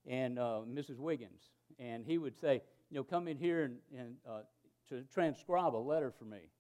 and 0.07 0.39
uh, 0.39 0.61
Mrs. 0.69 0.99
Wiggins. 0.99 1.43
And 1.79 2.05
he 2.05 2.19
would 2.19 2.39
say, 2.39 2.63
you 2.91 2.97
know, 2.97 3.05
come 3.05 3.29
in 3.29 3.37
here 3.37 3.65
and, 3.65 3.77
and 3.97 4.17
uh, 4.29 4.41
to 4.89 5.03
transcribe 5.13 5.75
a 5.75 5.79
letter 5.79 6.13
for 6.19 6.25
me. 6.25 6.51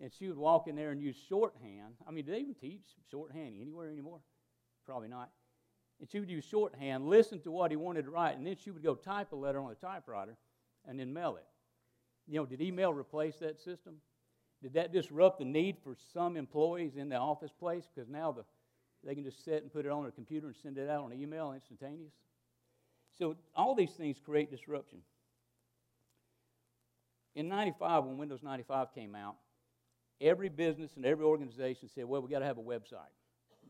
And 0.00 0.10
she 0.12 0.28
would 0.28 0.36
walk 0.36 0.68
in 0.68 0.76
there 0.76 0.90
and 0.90 1.00
use 1.00 1.16
shorthand. 1.28 1.94
I 2.06 2.10
mean, 2.10 2.24
do 2.24 2.32
they 2.32 2.38
even 2.38 2.54
teach 2.54 2.82
shorthand 3.10 3.54
anywhere 3.60 3.90
anymore? 3.90 4.20
Probably 4.84 5.08
not. 5.08 5.30
And 6.00 6.10
she 6.10 6.20
would 6.20 6.28
use 6.28 6.44
shorthand, 6.44 7.06
listen 7.08 7.40
to 7.40 7.50
what 7.50 7.70
he 7.70 7.76
wanted 7.76 8.04
to 8.04 8.10
write, 8.10 8.36
and 8.36 8.46
then 8.46 8.56
she 8.62 8.70
would 8.70 8.82
go 8.82 8.94
type 8.94 9.32
a 9.32 9.36
letter 9.36 9.60
on 9.60 9.72
a 9.72 9.74
typewriter 9.74 10.36
and 10.86 11.00
then 11.00 11.12
mail 11.12 11.36
it. 11.36 11.46
You 12.28 12.40
know, 12.40 12.46
did 12.46 12.60
email 12.60 12.92
replace 12.92 13.36
that 13.36 13.58
system? 13.58 13.94
Did 14.62 14.74
that 14.74 14.92
disrupt 14.92 15.38
the 15.38 15.44
need 15.44 15.76
for 15.82 15.96
some 16.12 16.36
employees 16.36 16.96
in 16.96 17.08
the 17.08 17.16
office 17.16 17.52
place? 17.52 17.84
Because 17.94 18.08
now 18.10 18.32
the, 18.32 18.44
they 19.04 19.14
can 19.14 19.24
just 19.24 19.44
sit 19.44 19.62
and 19.62 19.72
put 19.72 19.86
it 19.86 19.92
on 19.92 20.02
their 20.02 20.12
computer 20.12 20.48
and 20.48 20.56
send 20.56 20.76
it 20.76 20.90
out 20.90 21.04
on 21.04 21.12
email 21.12 21.52
instantaneous. 21.52 22.12
So 23.18 23.36
all 23.54 23.74
these 23.74 23.92
things 23.92 24.18
create 24.24 24.50
disruption. 24.50 24.98
In 27.34 27.48
95, 27.48 28.04
when 28.04 28.18
Windows 28.18 28.42
95 28.42 28.94
came 28.94 29.14
out, 29.14 29.36
every 30.20 30.48
business 30.48 30.92
and 30.96 31.04
every 31.04 31.24
organization 31.24 31.88
said, 31.94 32.04
well, 32.04 32.22
we've 32.22 32.30
got 32.30 32.38
to 32.40 32.46
have 32.46 32.58
a 32.58 32.62
website. 32.62 33.12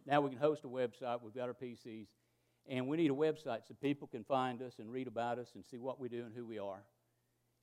Now 0.06 0.20
we 0.20 0.30
can 0.30 0.38
host 0.38 0.64
a 0.64 0.68
website, 0.68 1.20
we've 1.22 1.34
got 1.34 1.48
our 1.48 1.54
PCs, 1.54 2.06
and 2.68 2.86
we 2.86 2.96
need 2.96 3.10
a 3.10 3.14
website 3.14 3.66
so 3.66 3.74
people 3.80 4.06
can 4.08 4.24
find 4.24 4.62
us 4.62 4.74
and 4.78 4.90
read 4.90 5.08
about 5.08 5.38
us 5.38 5.48
and 5.54 5.64
see 5.64 5.78
what 5.78 6.00
we 6.00 6.08
do 6.08 6.24
and 6.24 6.34
who 6.34 6.44
we 6.44 6.58
are. 6.58 6.82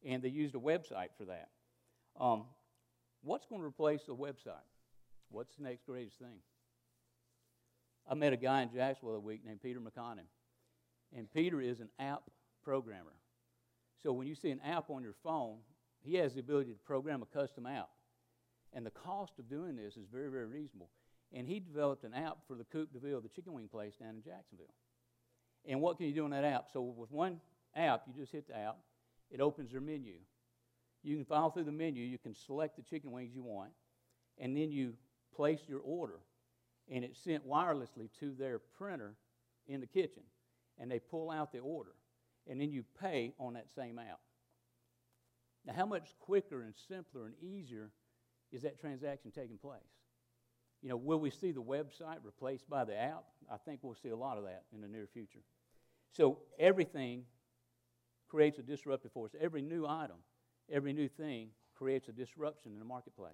And 0.06 0.22
they 0.22 0.30
used 0.30 0.56
a 0.56 0.60
website 0.60 1.10
for 1.18 1.26
that. 1.26 1.50
Um, 2.20 2.46
what's 3.22 3.46
going 3.46 3.62
to 3.62 3.68
replace 3.68 4.04
the 4.04 4.16
website? 4.16 4.68
What's 5.30 5.56
the 5.56 5.64
next 5.64 5.86
greatest 5.86 6.20
thing? 6.20 6.40
I 8.10 8.16
met 8.16 8.34
a 8.34 8.38
guy 8.38 8.62
in 8.62 8.70
Jacksonville 8.74 9.16
a 9.16 9.20
week 9.20 9.46
named 9.46 9.62
Peter 9.62 9.80
McConnell. 9.80 10.28
And 11.16 11.32
Peter 11.32 11.62
is 11.62 11.80
an 11.80 11.90
app 12.00 12.24
programmer. 12.64 13.14
So 14.02 14.12
when 14.12 14.28
you 14.28 14.36
see 14.36 14.52
an 14.52 14.62
app 14.62 14.90
on 14.90 15.04
your 15.04 15.16
phone, 15.24 15.58
he 16.02 16.16
has 16.16 16.34
the 16.34 16.40
ability 16.40 16.72
to 16.72 16.80
program 16.80 17.22
a 17.22 17.26
custom 17.26 17.66
app. 17.66 17.90
And 18.74 18.86
the 18.86 18.92
cost 18.92 19.40
of 19.40 19.50
doing 19.50 19.76
this 19.76 19.96
is 19.96 20.08
very, 20.12 20.30
very 20.30 20.48
reasonable. 20.48 20.90
And 21.32 21.48
he 21.48 21.60
developed 21.60 22.04
an 22.04 22.14
app 22.14 22.38
for 22.48 22.56
the 22.56 22.64
Coupe 22.64 22.92
de 22.94 23.00
Ville, 23.00 23.22
the 23.22 23.30
chicken 23.30 23.54
wing 23.54 23.68
place 23.68 23.96
down 23.96 24.16
in 24.16 24.24
Jacksonville. 24.24 24.74
And 25.66 25.82
what 25.82 25.98
can 25.98 26.08
you 26.08 26.14
do 26.14 26.26
on 26.26 26.32
that 26.32 26.44
app? 26.44 26.66
So 26.74 26.82
with 26.82 27.12
one 27.12 27.40
app, 27.76 28.04
you 28.08 28.14
just 28.20 28.32
hit 28.32 28.48
the 28.48 28.58
app, 28.58 28.78
it 29.32 29.40
opens 29.40 29.72
their 29.72 29.82
menu. 29.82 30.16
You 31.04 31.16
can 31.16 31.26
file 31.26 31.50
through 31.50 31.64
the 31.64 31.72
menu, 31.72 32.04
you 32.04 32.18
can 32.18 32.36
select 32.36 32.76
the 32.76 32.82
chicken 32.82 33.12
wings 33.12 33.34
you 33.34 33.44
want, 33.44 33.72
and 34.38 34.56
then 34.56 34.72
you 34.72 34.94
place 35.36 35.62
your 35.68 35.80
order. 35.80 36.20
And 36.92 37.04
it's 37.04 37.20
sent 37.20 37.48
wirelessly 37.48 38.10
to 38.20 38.34
their 38.38 38.60
printer 38.60 39.16
in 39.68 39.80
the 39.80 39.88
kitchen. 39.88 40.24
And 40.80 40.90
they 40.90 41.00
pull 41.00 41.30
out 41.30 41.52
the 41.52 41.60
order. 41.60 41.92
And 42.48 42.60
then 42.60 42.72
you 42.72 42.84
pay 43.00 43.34
on 43.40 43.54
that 43.54 43.68
same 43.76 44.00
app. 44.00 44.20
Now, 45.66 45.74
how 45.74 45.86
much 45.86 46.14
quicker 46.20 46.62
and 46.62 46.74
simpler 46.88 47.26
and 47.26 47.36
easier 47.42 47.92
is 48.52 48.64
that 48.64 48.80
transaction 48.80 49.32
taking 49.32 49.58
place? 49.58 49.80
You 50.82 50.90
know, 50.90 50.98
will 50.98 51.20
we 51.20 51.30
see 51.30 51.52
the 51.52 51.62
website 51.62 52.18
replaced 52.24 52.70
by 52.70 52.84
the 52.84 53.00
app? 53.00 53.24
I 53.50 53.56
think 53.58 53.80
we'll 53.82 53.96
see 53.96 54.10
a 54.10 54.16
lot 54.16 54.38
of 54.38 54.44
that 54.44 54.64
in 54.74 54.82
the 54.82 54.88
near 54.88 55.08
future. 55.14 55.40
So 56.12 56.40
everything 56.60 57.24
creates 58.28 58.60
a 58.60 58.62
disruptive 58.62 59.14
force. 59.14 59.32
Every 59.40 59.62
new 59.62 59.88
item, 59.88 60.18
every 60.70 60.92
new 60.92 61.08
thing 61.08 61.50
creates 61.76 62.10
a 62.10 62.12
disruption 62.12 62.74
in 62.74 62.80
the 62.80 62.86
marketplace. 62.86 63.32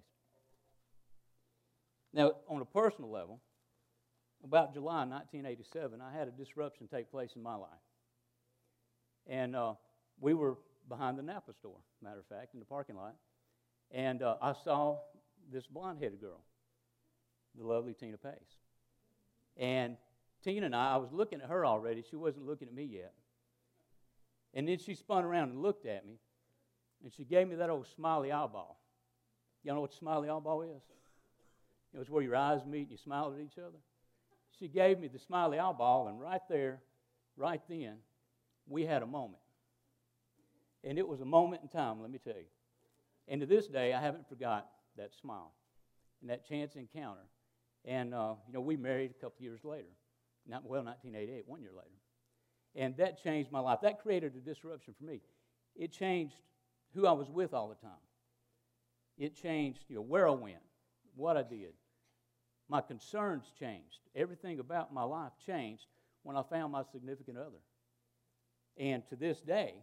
Now, 2.12 2.32
on 2.48 2.60
a 2.60 2.64
personal 2.64 3.10
level, 3.10 3.40
about 4.44 4.72
July 4.74 5.04
1987, 5.04 6.00
I 6.00 6.16
had 6.16 6.28
a 6.28 6.30
disruption 6.30 6.88
take 6.88 7.10
place 7.10 7.30
in 7.36 7.42
my 7.42 7.54
life. 7.54 7.70
And 9.26 9.54
uh, 9.54 9.74
we 10.20 10.34
were 10.34 10.56
behind 10.88 11.18
the 11.18 11.22
Napa 11.22 11.52
store, 11.54 11.78
matter 12.02 12.20
of 12.20 12.26
fact, 12.26 12.54
in 12.54 12.60
the 12.60 12.66
parking 12.66 12.96
lot. 12.96 13.14
And 13.90 14.22
uh, 14.22 14.36
I 14.40 14.54
saw 14.64 14.98
this 15.52 15.66
blonde 15.66 15.98
headed 16.00 16.20
girl, 16.20 16.40
the 17.58 17.66
lovely 17.66 17.94
Tina 17.94 18.16
Pace. 18.16 18.32
And 19.56 19.96
Tina 20.42 20.66
and 20.66 20.74
I, 20.74 20.94
I 20.94 20.96
was 20.96 21.10
looking 21.12 21.40
at 21.40 21.48
her 21.48 21.66
already. 21.66 22.04
She 22.08 22.16
wasn't 22.16 22.46
looking 22.46 22.68
at 22.68 22.74
me 22.74 22.84
yet. 22.84 23.12
And 24.54 24.66
then 24.66 24.78
she 24.78 24.94
spun 24.94 25.24
around 25.24 25.50
and 25.50 25.62
looked 25.62 25.86
at 25.86 26.06
me, 26.06 26.14
and 27.04 27.12
she 27.12 27.24
gave 27.24 27.46
me 27.48 27.56
that 27.56 27.70
old 27.70 27.86
smiley 27.94 28.32
eyeball. 28.32 28.80
Y'all 29.62 29.74
know 29.74 29.80
what 29.82 29.92
smiley 29.92 30.28
eyeball 30.28 30.62
is? 30.62 30.82
You 31.92 31.98
know, 31.98 32.00
it's 32.00 32.10
where 32.10 32.22
your 32.22 32.36
eyes 32.36 32.60
meet 32.66 32.82
and 32.82 32.90
you 32.90 32.96
smile 32.96 33.32
at 33.36 33.40
each 33.40 33.58
other. 33.58 33.78
She 34.60 34.68
gave 34.68 35.00
me 35.00 35.08
the 35.08 35.18
smiley 35.18 35.58
eyeball, 35.58 36.08
and 36.08 36.20
right 36.20 36.42
there, 36.48 36.80
right 37.36 37.62
then, 37.68 37.96
we 38.68 38.84
had 38.84 39.02
a 39.02 39.06
moment. 39.06 39.42
And 40.84 40.98
it 40.98 41.08
was 41.08 41.20
a 41.20 41.24
moment 41.24 41.62
in 41.62 41.68
time, 41.68 42.00
let 42.00 42.10
me 42.10 42.18
tell 42.18 42.34
you. 42.34 42.48
And 43.26 43.40
to 43.40 43.46
this 43.46 43.66
day, 43.66 43.94
I 43.94 44.00
haven't 44.00 44.28
forgot 44.28 44.68
that 44.96 45.14
smile 45.14 45.52
and 46.20 46.30
that 46.30 46.46
chance 46.46 46.76
encounter. 46.76 47.26
And, 47.84 48.14
uh, 48.14 48.34
you 48.46 48.52
know, 48.52 48.60
we 48.60 48.76
married 48.76 49.10
a 49.10 49.14
couple 49.14 49.42
years 49.42 49.64
later. 49.64 49.88
Not, 50.46 50.64
well, 50.64 50.82
1988, 50.84 51.44
one 51.46 51.62
year 51.62 51.70
later. 51.74 51.88
And 52.74 52.96
that 52.98 53.22
changed 53.22 53.50
my 53.50 53.60
life. 53.60 53.78
That 53.82 54.00
created 54.00 54.34
a 54.36 54.40
disruption 54.40 54.94
for 54.98 55.04
me. 55.04 55.20
It 55.74 55.92
changed 55.92 56.34
who 56.94 57.06
I 57.06 57.12
was 57.12 57.30
with 57.30 57.54
all 57.54 57.68
the 57.68 57.74
time. 57.76 57.92
It 59.16 59.34
changed, 59.34 59.80
you 59.88 59.96
know, 59.96 60.02
where 60.02 60.26
I 60.26 60.32
went, 60.32 60.56
what 61.14 61.36
I 61.36 61.42
did. 61.42 61.72
My 62.70 62.80
concerns 62.80 63.50
changed. 63.58 63.98
Everything 64.14 64.60
about 64.60 64.94
my 64.94 65.02
life 65.02 65.32
changed 65.44 65.86
when 66.22 66.36
I 66.36 66.42
found 66.42 66.70
my 66.70 66.84
significant 66.92 67.36
other. 67.36 67.58
And 68.76 69.02
to 69.08 69.16
this 69.16 69.40
day, 69.40 69.74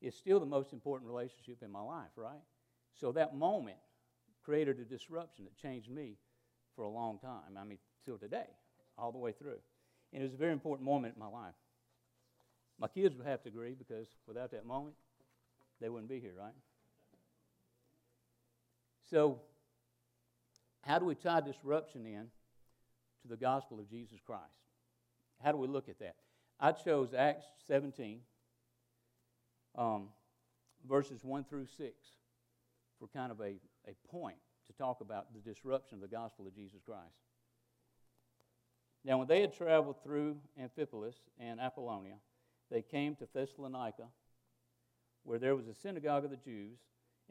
it's 0.00 0.16
still 0.16 0.40
the 0.40 0.46
most 0.46 0.72
important 0.72 1.10
relationship 1.10 1.58
in 1.62 1.70
my 1.70 1.82
life, 1.82 2.08
right? 2.16 2.40
So 2.94 3.12
that 3.12 3.36
moment 3.36 3.76
created 4.42 4.80
a 4.80 4.84
disruption 4.84 5.44
that 5.44 5.56
changed 5.58 5.90
me 5.90 6.16
for 6.74 6.84
a 6.84 6.88
long 6.88 7.18
time. 7.18 7.58
I 7.60 7.64
mean, 7.64 7.78
till 8.06 8.16
today, 8.16 8.48
all 8.96 9.12
the 9.12 9.18
way 9.18 9.32
through. 9.32 9.58
And 10.14 10.22
it 10.22 10.24
was 10.24 10.32
a 10.34 10.38
very 10.38 10.52
important 10.52 10.86
moment 10.86 11.14
in 11.14 11.20
my 11.20 11.28
life. 11.28 11.54
My 12.80 12.88
kids 12.88 13.14
would 13.14 13.26
have 13.26 13.42
to 13.42 13.50
agree 13.50 13.74
because 13.74 14.06
without 14.26 14.52
that 14.52 14.64
moment, 14.64 14.94
they 15.82 15.90
wouldn't 15.90 16.08
be 16.08 16.18
here, 16.18 16.34
right? 16.38 16.54
So, 19.10 19.42
how 20.82 20.98
do 20.98 21.04
we 21.04 21.14
tie 21.14 21.40
disruption 21.40 22.06
in 22.06 22.26
to 23.22 23.28
the 23.28 23.36
gospel 23.36 23.80
of 23.80 23.88
Jesus 23.88 24.18
Christ? 24.24 24.42
How 25.42 25.52
do 25.52 25.58
we 25.58 25.68
look 25.68 25.88
at 25.88 25.98
that? 26.00 26.16
I 26.60 26.72
chose 26.72 27.14
Acts 27.16 27.46
17, 27.66 28.20
um, 29.76 30.08
verses 30.88 31.24
1 31.24 31.44
through 31.44 31.66
6 31.66 31.92
for 32.98 33.08
kind 33.08 33.32
of 33.32 33.40
a, 33.40 33.56
a 33.88 33.94
point 34.10 34.36
to 34.66 34.72
talk 34.72 35.00
about 35.00 35.26
the 35.34 35.40
disruption 35.40 35.96
of 35.96 36.02
the 36.02 36.14
gospel 36.14 36.46
of 36.46 36.54
Jesus 36.54 36.80
Christ. 36.84 37.16
Now, 39.04 39.18
when 39.18 39.26
they 39.26 39.40
had 39.40 39.52
traveled 39.52 39.96
through 40.04 40.36
Amphipolis 40.60 41.16
and 41.38 41.60
Apollonia, 41.60 42.14
they 42.70 42.82
came 42.82 43.16
to 43.16 43.26
Thessalonica, 43.34 44.04
where 45.24 45.38
there 45.38 45.56
was 45.56 45.66
a 45.66 45.74
synagogue 45.74 46.24
of 46.24 46.30
the 46.30 46.36
Jews. 46.36 46.78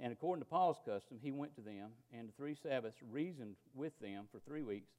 And 0.01 0.11
according 0.11 0.41
to 0.41 0.49
Paul's 0.49 0.81
custom, 0.83 1.19
he 1.21 1.31
went 1.31 1.55
to 1.55 1.61
them 1.61 1.91
and 2.11 2.27
the 2.27 2.33
three 2.33 2.55
Sabbaths 2.55 2.97
reasoned 3.11 3.55
with 3.75 3.93
them 4.01 4.25
for 4.31 4.39
three 4.39 4.63
weeks 4.63 4.89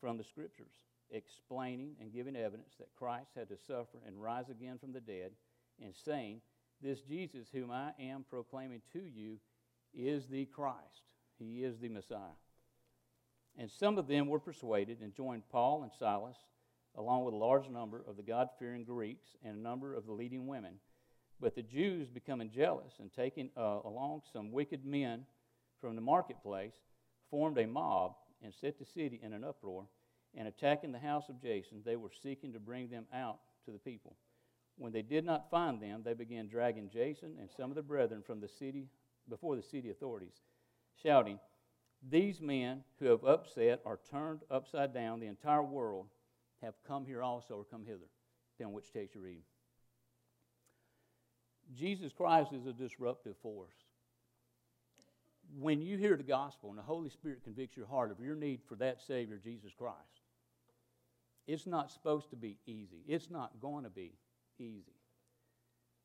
from 0.00 0.18
the 0.18 0.24
Scriptures, 0.24 0.74
explaining 1.12 1.94
and 2.00 2.12
giving 2.12 2.34
evidence 2.34 2.74
that 2.80 2.94
Christ 2.98 3.30
had 3.36 3.48
to 3.48 3.56
suffer 3.56 3.98
and 4.04 4.20
rise 4.20 4.48
again 4.50 4.76
from 4.78 4.92
the 4.92 5.00
dead, 5.00 5.30
and 5.80 5.94
saying, 5.94 6.40
This 6.82 7.00
Jesus 7.02 7.46
whom 7.52 7.70
I 7.70 7.92
am 8.00 8.24
proclaiming 8.28 8.82
to 8.92 9.04
you 9.06 9.38
is 9.94 10.26
the 10.26 10.46
Christ. 10.46 11.06
He 11.38 11.62
is 11.62 11.78
the 11.78 11.88
Messiah. 11.88 12.36
And 13.56 13.70
some 13.70 13.98
of 13.98 14.08
them 14.08 14.26
were 14.26 14.40
persuaded 14.40 15.00
and 15.00 15.14
joined 15.14 15.48
Paul 15.48 15.84
and 15.84 15.92
Silas, 15.96 16.38
along 16.96 17.24
with 17.24 17.34
a 17.34 17.38
large 17.38 17.68
number 17.68 18.02
of 18.08 18.16
the 18.16 18.22
God 18.24 18.48
fearing 18.58 18.82
Greeks 18.82 19.36
and 19.44 19.56
a 19.56 19.62
number 19.62 19.94
of 19.94 20.06
the 20.06 20.12
leading 20.12 20.48
women. 20.48 20.74
But 21.42 21.56
the 21.56 21.62
Jews, 21.62 22.08
becoming 22.08 22.50
jealous 22.54 22.92
and 23.00 23.12
taking 23.12 23.50
uh, 23.56 23.80
along 23.84 24.22
some 24.32 24.52
wicked 24.52 24.84
men 24.84 25.26
from 25.80 25.96
the 25.96 26.00
marketplace, 26.00 26.74
formed 27.30 27.58
a 27.58 27.66
mob 27.66 28.14
and 28.44 28.54
set 28.54 28.78
the 28.78 28.84
city 28.86 29.18
in 29.20 29.32
an 29.32 29.42
uproar. 29.42 29.86
And 30.36 30.46
attacking 30.46 30.92
the 30.92 31.00
house 31.00 31.28
of 31.28 31.42
Jason, 31.42 31.82
they 31.84 31.96
were 31.96 32.12
seeking 32.22 32.52
to 32.52 32.60
bring 32.60 32.88
them 32.88 33.06
out 33.12 33.40
to 33.64 33.72
the 33.72 33.78
people. 33.80 34.14
When 34.78 34.92
they 34.92 35.02
did 35.02 35.24
not 35.24 35.50
find 35.50 35.82
them, 35.82 36.02
they 36.04 36.14
began 36.14 36.46
dragging 36.46 36.88
Jason 36.88 37.34
and 37.40 37.50
some 37.50 37.70
of 37.70 37.74
the 37.74 37.82
brethren 37.82 38.22
from 38.24 38.40
the 38.40 38.48
city 38.48 38.86
before 39.28 39.56
the 39.56 39.62
city 39.62 39.90
authorities, 39.90 40.40
shouting, 41.02 41.40
These 42.08 42.40
men 42.40 42.84
who 43.00 43.06
have 43.06 43.24
upset 43.24 43.80
or 43.84 43.98
turned 44.10 44.42
upside 44.48 44.94
down 44.94 45.18
the 45.18 45.26
entire 45.26 45.62
world 45.62 46.06
have 46.62 46.74
come 46.86 47.04
here 47.04 47.22
also 47.22 47.54
or 47.56 47.64
come 47.64 47.84
hither, 47.84 48.08
depending 48.52 48.72
on 48.72 48.72
which 48.74 48.92
text 48.92 49.16
you 49.16 49.20
read. 49.20 49.42
Jesus 51.74 52.12
Christ 52.12 52.52
is 52.52 52.66
a 52.66 52.72
disruptive 52.72 53.36
force. 53.42 53.74
when 55.58 55.82
you 55.82 55.98
hear 55.98 56.16
the 56.16 56.22
gospel 56.22 56.70
and 56.70 56.78
the 56.78 56.82
Holy 56.82 57.10
Spirit 57.10 57.44
convicts 57.44 57.76
your 57.76 57.86
heart 57.86 58.10
of 58.10 58.20
your 58.20 58.34
need 58.34 58.60
for 58.66 58.74
that 58.76 59.00
Savior, 59.02 59.38
Jesus 59.42 59.72
Christ, 59.76 60.22
it's 61.46 61.66
not 61.66 61.90
supposed 61.90 62.30
to 62.30 62.36
be 62.36 62.58
easy. 62.66 63.02
It's 63.06 63.30
not 63.30 63.60
going 63.60 63.84
to 63.84 63.90
be 63.90 64.12
easy. 64.58 64.96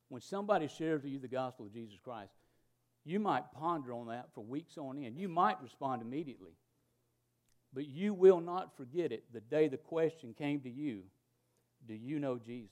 When 0.09 0.21
somebody 0.21 0.67
shares 0.67 1.03
with 1.03 1.11
you 1.11 1.19
the 1.19 1.27
gospel 1.27 1.65
of 1.65 1.73
Jesus 1.73 1.97
Christ, 2.03 2.33
you 3.05 3.19
might 3.19 3.51
ponder 3.53 3.93
on 3.93 4.07
that 4.07 4.27
for 4.33 4.43
weeks 4.43 4.77
on 4.77 4.97
end. 4.97 5.17
You 5.17 5.29
might 5.29 5.61
respond 5.61 6.01
immediately. 6.01 6.57
But 7.73 7.87
you 7.87 8.13
will 8.13 8.41
not 8.41 8.75
forget 8.75 9.11
it 9.11 9.23
the 9.31 9.41
day 9.41 9.67
the 9.67 9.77
question 9.77 10.33
came 10.33 10.59
to 10.61 10.69
you 10.69 11.03
Do 11.87 11.93
you 11.93 12.19
know 12.19 12.37
Jesus? 12.37 12.71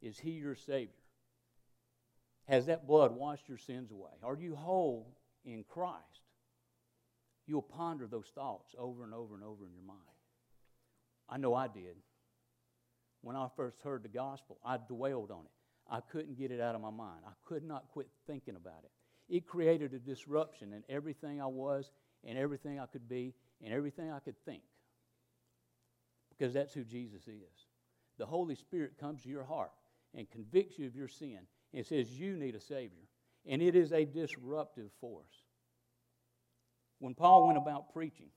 Is 0.00 0.18
he 0.18 0.30
your 0.30 0.54
Savior? 0.54 1.01
Has 2.48 2.66
that 2.66 2.86
blood 2.86 3.12
washed 3.12 3.48
your 3.48 3.58
sins 3.58 3.90
away? 3.90 4.10
Are 4.22 4.36
you 4.36 4.56
whole 4.56 5.14
in 5.44 5.64
Christ? 5.68 6.22
You'll 7.46 7.62
ponder 7.62 8.06
those 8.06 8.30
thoughts 8.34 8.74
over 8.78 9.04
and 9.04 9.14
over 9.14 9.34
and 9.34 9.44
over 9.44 9.66
in 9.66 9.72
your 9.72 9.82
mind. 9.82 10.00
I 11.28 11.38
know 11.38 11.54
I 11.54 11.68
did. 11.68 11.96
When 13.22 13.36
I 13.36 13.48
first 13.56 13.80
heard 13.82 14.02
the 14.02 14.08
gospel, 14.08 14.58
I 14.64 14.76
dwelled 14.76 15.30
on 15.30 15.44
it. 15.44 15.50
I 15.90 16.00
couldn't 16.00 16.38
get 16.38 16.50
it 16.50 16.60
out 16.60 16.74
of 16.74 16.80
my 16.80 16.90
mind. 16.90 17.20
I 17.26 17.32
could 17.44 17.64
not 17.64 17.88
quit 17.92 18.08
thinking 18.26 18.56
about 18.56 18.84
it. 18.84 18.90
It 19.34 19.46
created 19.46 19.94
a 19.94 19.98
disruption 19.98 20.72
in 20.72 20.82
everything 20.88 21.40
I 21.40 21.46
was 21.46 21.90
and 22.24 22.38
everything 22.38 22.78
I 22.78 22.86
could 22.86 23.08
be 23.08 23.34
and 23.64 23.72
everything 23.72 24.10
I 24.10 24.18
could 24.18 24.36
think. 24.44 24.62
Because 26.30 26.52
that's 26.52 26.74
who 26.74 26.84
Jesus 26.84 27.28
is. 27.28 27.66
The 28.18 28.26
Holy 28.26 28.54
Spirit 28.54 28.98
comes 28.98 29.22
to 29.22 29.28
your 29.28 29.44
heart 29.44 29.72
and 30.14 30.30
convicts 30.30 30.78
you 30.78 30.86
of 30.86 30.96
your 30.96 31.08
sin 31.08 31.40
and 31.74 31.84
says 31.86 32.10
you 32.10 32.36
need 32.36 32.54
a 32.54 32.60
Savior. 32.60 33.08
And 33.46 33.60
it 33.60 33.74
is 33.74 33.92
a 33.92 34.04
disruptive 34.04 34.90
force. 35.00 35.44
When 36.98 37.14
Paul 37.14 37.46
went 37.46 37.58
about 37.58 37.92
preaching, 37.92 38.28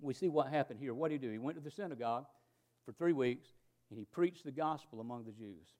we 0.00 0.12
see 0.12 0.28
what 0.28 0.48
happened 0.48 0.80
here. 0.80 0.92
What 0.92 1.10
did 1.10 1.22
he 1.22 1.26
do? 1.26 1.32
He 1.32 1.38
went 1.38 1.56
to 1.56 1.64
the 1.64 1.70
synagogue 1.70 2.26
for 2.84 2.92
three 2.92 3.12
weeks 3.12 3.48
and 3.90 3.98
he 3.98 4.04
preached 4.04 4.44
the 4.44 4.52
gospel 4.52 5.00
among 5.00 5.24
the 5.24 5.32
Jews. 5.32 5.72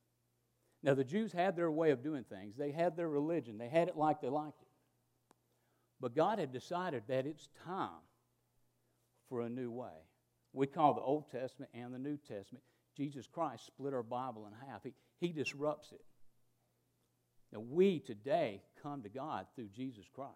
Now, 0.82 0.94
the 0.94 1.04
Jews 1.04 1.32
had 1.32 1.56
their 1.56 1.70
way 1.70 1.90
of 1.90 2.02
doing 2.02 2.24
things, 2.24 2.56
they 2.56 2.70
had 2.70 2.96
their 2.96 3.08
religion, 3.08 3.58
they 3.58 3.68
had 3.68 3.88
it 3.88 3.96
like 3.96 4.20
they 4.20 4.28
liked 4.28 4.62
it. 4.62 4.68
But 6.00 6.14
God 6.14 6.38
had 6.38 6.52
decided 6.52 7.04
that 7.08 7.26
it's 7.26 7.48
time 7.64 8.02
for 9.28 9.40
a 9.40 9.48
new 9.48 9.70
way. 9.70 10.04
We 10.52 10.66
call 10.66 10.94
the 10.94 11.00
Old 11.00 11.30
Testament 11.30 11.70
and 11.74 11.92
the 11.92 11.98
New 11.98 12.18
Testament. 12.18 12.62
Jesus 12.96 13.26
Christ 13.26 13.66
split 13.66 13.94
our 13.94 14.02
Bible 14.02 14.46
in 14.46 14.68
half, 14.68 14.82
He, 14.84 14.92
he 15.18 15.32
disrupts 15.32 15.92
it. 15.92 16.04
Now, 17.54 17.60
we 17.60 18.00
today 18.00 18.60
come 18.82 19.02
to 19.02 19.08
God 19.08 19.46
through 19.54 19.68
Jesus 19.68 20.06
Christ. 20.12 20.32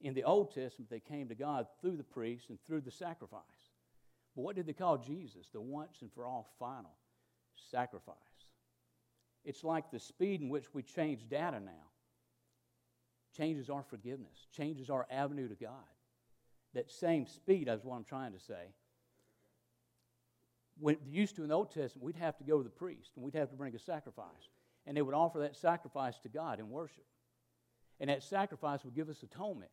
In 0.00 0.14
the 0.14 0.22
Old 0.22 0.54
Testament, 0.54 0.88
they 0.88 1.00
came 1.00 1.28
to 1.28 1.34
God 1.34 1.66
through 1.80 1.96
the 1.96 2.04
priests 2.04 2.48
and 2.48 2.58
through 2.64 2.82
the 2.82 2.92
sacrifice. 2.92 3.42
But 4.36 4.42
what 4.42 4.54
did 4.54 4.66
they 4.66 4.72
call 4.72 4.98
Jesus? 4.98 5.48
The 5.52 5.60
once 5.60 5.96
and 6.00 6.12
for 6.12 6.24
all 6.24 6.48
final 6.60 6.94
sacrifice. 7.70 8.14
It's 9.44 9.64
like 9.64 9.90
the 9.90 9.98
speed 9.98 10.40
in 10.40 10.48
which 10.48 10.72
we 10.72 10.82
change 10.82 11.28
data 11.28 11.58
now 11.58 11.90
changes 13.36 13.68
our 13.68 13.82
forgiveness, 13.82 14.46
changes 14.56 14.90
our 14.90 15.06
avenue 15.10 15.48
to 15.48 15.56
God. 15.56 15.72
That 16.74 16.90
same 16.90 17.26
speed 17.26 17.68
is 17.68 17.84
what 17.84 17.96
I'm 17.96 18.04
trying 18.04 18.32
to 18.32 18.38
say. 18.38 18.72
When 20.78 20.96
used 21.08 21.36
to 21.36 21.42
in 21.42 21.48
the 21.48 21.54
Old 21.54 21.72
Testament, 21.72 22.04
we'd 22.04 22.16
have 22.16 22.36
to 22.38 22.44
go 22.44 22.58
to 22.58 22.64
the 22.64 22.70
priest 22.70 23.10
and 23.16 23.24
we'd 23.24 23.34
have 23.34 23.50
to 23.50 23.56
bring 23.56 23.74
a 23.74 23.78
sacrifice. 23.78 24.48
And 24.86 24.96
they 24.96 25.02
would 25.02 25.14
offer 25.14 25.40
that 25.40 25.56
sacrifice 25.56 26.18
to 26.20 26.28
God 26.28 26.60
in 26.60 26.68
worship. 26.68 27.06
And 28.00 28.10
that 28.10 28.22
sacrifice 28.22 28.84
would 28.84 28.94
give 28.94 29.08
us 29.08 29.22
atonement 29.22 29.70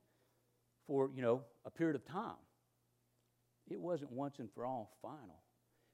for, 0.88 1.10
you 1.14 1.22
know, 1.22 1.42
a 1.66 1.70
period 1.70 1.96
of 1.96 2.06
time. 2.06 2.36
It 3.70 3.80
wasn't 3.80 4.12
once 4.12 4.40
and 4.40 4.50
for 4.54 4.66
all 4.66 4.92
final. 5.02 5.42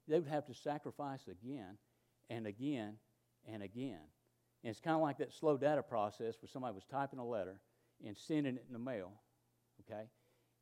They 0.07 0.19
would 0.19 0.27
have 0.27 0.45
to 0.45 0.53
sacrifice 0.53 1.27
again 1.27 1.77
and 2.29 2.47
again 2.47 2.95
and 3.51 3.63
again. 3.63 3.99
And 4.63 4.71
it's 4.71 4.79
kind 4.79 4.95
of 4.95 5.01
like 5.01 5.17
that 5.19 5.33
slow 5.33 5.57
data 5.57 5.83
process 5.83 6.35
where 6.41 6.49
somebody 6.51 6.73
was 6.73 6.85
typing 6.85 7.19
a 7.19 7.25
letter 7.25 7.59
and 8.05 8.17
sending 8.17 8.55
it 8.55 8.65
in 8.67 8.73
the 8.73 8.79
mail, 8.79 9.11
okay? 9.81 10.03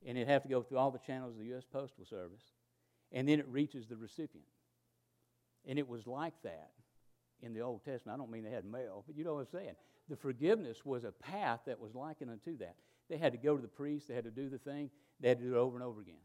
And 0.06 0.18
it'd 0.18 0.28
have 0.28 0.44
to 0.44 0.50
go 0.50 0.62
through 0.62 0.78
all 0.78 0.92
the 0.92 1.00
channels 1.00 1.34
of 1.34 1.40
the 1.40 1.48
U.S. 1.48 1.64
Postal 1.72 2.06
Service, 2.06 2.44
and 3.12 3.28
then 3.28 3.40
it 3.40 3.48
reaches 3.48 3.88
the 3.88 3.96
recipient. 3.96 4.48
And 5.68 5.80
it 5.80 5.88
was 5.88 6.06
like 6.06 6.34
that 6.44 6.72
in 7.42 7.54
the 7.54 7.62
Old 7.62 7.84
Testament. 7.84 8.16
I 8.16 8.18
don't 8.18 8.32
mean 8.32 8.44
they 8.44 8.52
had 8.52 8.66
mail, 8.66 9.04
but 9.06 9.18
you 9.18 9.24
know 9.24 9.36
what 9.36 9.42
I'm 9.42 9.60
saying. 9.60 9.76
The 10.10 10.16
forgiveness 10.16 10.86
was 10.86 11.04
a 11.04 11.12
path 11.12 11.62
that 11.66 11.80
was 11.80 11.96
likened 11.96 12.32
unto 12.32 12.58
that. 12.58 12.76
They 13.10 13.18
had 13.18 13.34
to 13.34 13.38
go 13.38 13.56
to 13.56 13.62
the 13.62 13.68
priest, 13.68 14.08
they 14.08 14.16
had 14.16 14.24
to 14.24 14.32
do 14.32 14.50
the 14.50 14.58
thing, 14.58 14.90
they 15.20 15.30
had 15.30 15.40
to 15.40 15.46
do 15.46 15.56
it 15.56 15.58
over 15.58 15.76
and 15.76 15.84
over 15.84 16.02
again. 16.02 16.16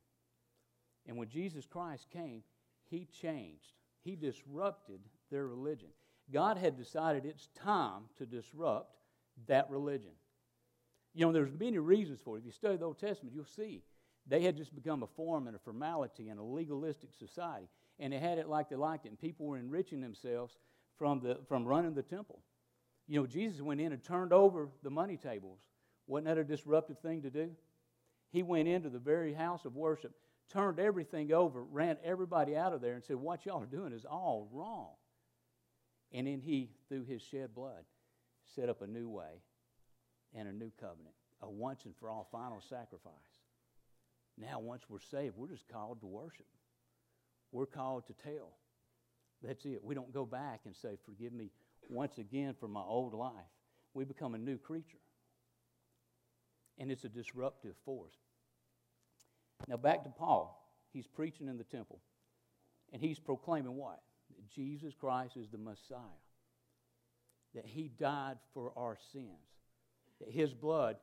And 1.07 1.17
when 1.17 1.29
Jesus 1.29 1.67
Christ 1.67 2.07
came, 2.11 2.43
he 2.87 3.07
changed, 3.21 3.73
he 4.03 4.17
disrupted 4.17 5.01
their 5.31 5.47
religion. 5.47 5.89
God 6.33 6.57
had 6.57 6.77
decided 6.77 7.25
it's 7.25 7.49
time 7.55 8.03
to 8.19 8.27
disrupt 8.27 8.97
that 9.47 9.69
religion. 9.71 10.13
You 11.15 11.27
know, 11.27 11.33
there's 11.33 11.53
many 11.59 11.79
reasons 11.79 12.21
for 12.25 12.37
it. 12.37 12.41
If 12.41 12.47
you 12.47 12.53
study 12.53 12.77
the 12.77 12.85
Old 12.85 12.99
Testament, 12.99 13.35
you'll 13.35 13.45
see 13.45 13.83
they 14.27 14.43
had 14.43 14.57
just 14.57 14.75
become 14.75 15.03
a 15.03 15.09
form 15.09 15.47
and 15.49 15.57
a 15.57 15.59
formality 15.59 16.29
and 16.29 16.39
a 16.39 16.43
legalistic 16.43 17.11
society. 17.19 17.69
And 17.99 18.13
they 18.13 18.19
had 18.19 18.39
it 18.39 18.49
like 18.49 18.69
they 18.69 18.77
liked 18.77 19.07
it. 19.07 19.09
And 19.09 19.19
people 19.19 19.47
were 19.47 19.59
enriching 19.59 20.01
themselves 20.01 20.57
from, 21.01 21.21
the, 21.21 21.39
from 21.49 21.65
running 21.65 21.95
the 21.95 22.03
temple. 22.03 22.41
You 23.09 23.21
know, 23.21 23.27
Jesus 23.27 23.63
went 23.63 23.81
in 23.81 23.91
and 23.91 24.05
turned 24.05 24.35
over 24.35 24.69
the 24.83 24.91
money 24.91 25.17
tables. 25.17 25.59
Wasn't 26.07 26.27
that 26.27 26.37
a 26.37 26.45
disruptive 26.45 26.99
thing 26.99 27.23
to 27.23 27.31
do? 27.31 27.51
He 28.31 28.43
went 28.43 28.69
into 28.69 28.91
the 28.91 28.99
very 28.99 29.33
house 29.33 29.65
of 29.65 29.75
worship, 29.75 30.13
turned 30.53 30.79
everything 30.79 31.33
over, 31.33 31.65
ran 31.65 31.97
everybody 32.05 32.55
out 32.55 32.75
of 32.75 32.83
there, 32.83 32.95
and 32.95 33.03
said, 33.03 33.17
What 33.17 33.47
y'all 33.47 33.63
are 33.63 33.67
doing 33.67 33.95
is 33.95 34.05
all 34.05 34.47
wrong. 34.53 34.91
And 36.13 36.27
then 36.27 36.43
he, 36.45 36.69
through 36.91 37.05
his 37.05 37.23
shed 37.23 37.55
blood, 37.55 37.85
set 38.55 38.69
up 38.69 38.83
a 38.83 38.87
new 38.87 39.09
way 39.09 39.43
and 40.35 40.49
a 40.49 40.53
new 40.53 40.71
covenant, 40.79 41.15
a 41.41 41.51
once 41.51 41.87
and 41.87 41.95
for 41.97 42.11
all 42.11 42.29
final 42.31 42.61
sacrifice. 42.61 43.15
Now, 44.37 44.61
once 44.61 44.83
we're 44.89 45.01
saved, 45.01 45.35
we're 45.37 45.49
just 45.49 45.67
called 45.67 46.01
to 46.01 46.07
worship. 46.07 46.47
We're 47.53 47.67
called 47.67 48.07
to 48.09 48.13
tell. 48.13 48.53
That's 49.43 49.65
it. 49.65 49.83
We 49.83 49.95
don't 49.95 50.13
go 50.13 50.25
back 50.25 50.61
and 50.67 50.75
say, 50.77 50.97
Forgive 51.05 51.33
me 51.33 51.51
once 51.89 52.19
again 52.19 52.55
for 52.59 52.69
my 52.69 52.83
old 52.83 53.15
life. 53.15 53.33
We 53.95 54.05
become 54.05 54.35
a 54.35 54.39
new 54.39 54.59
creature. 54.59 54.99
And 56.79 56.91
it's 56.91 57.05
a 57.05 57.09
disruptive 57.09 57.75
force. 57.85 58.15
Now, 59.69 59.77
back 59.77 60.05
to 60.05 60.11
Paul. 60.11 60.57
He's 60.93 61.07
preaching 61.07 61.49
in 61.49 61.57
the 61.59 61.65
temple. 61.65 62.01
And 62.93 63.01
he's 63.03 63.19
proclaiming 63.19 63.77
what? 63.77 64.01
that 64.37 64.51
Jesus 64.51 64.95
Christ 64.95 65.37
is 65.37 65.49
the 65.49 65.59
Messiah, 65.59 65.99
that 67.55 67.67
He 67.67 67.91
died 67.99 68.39
for 68.55 68.73
our 68.77 68.97
sins, 69.13 69.27
that 70.21 70.31
His 70.31 70.53
blood 70.53 70.97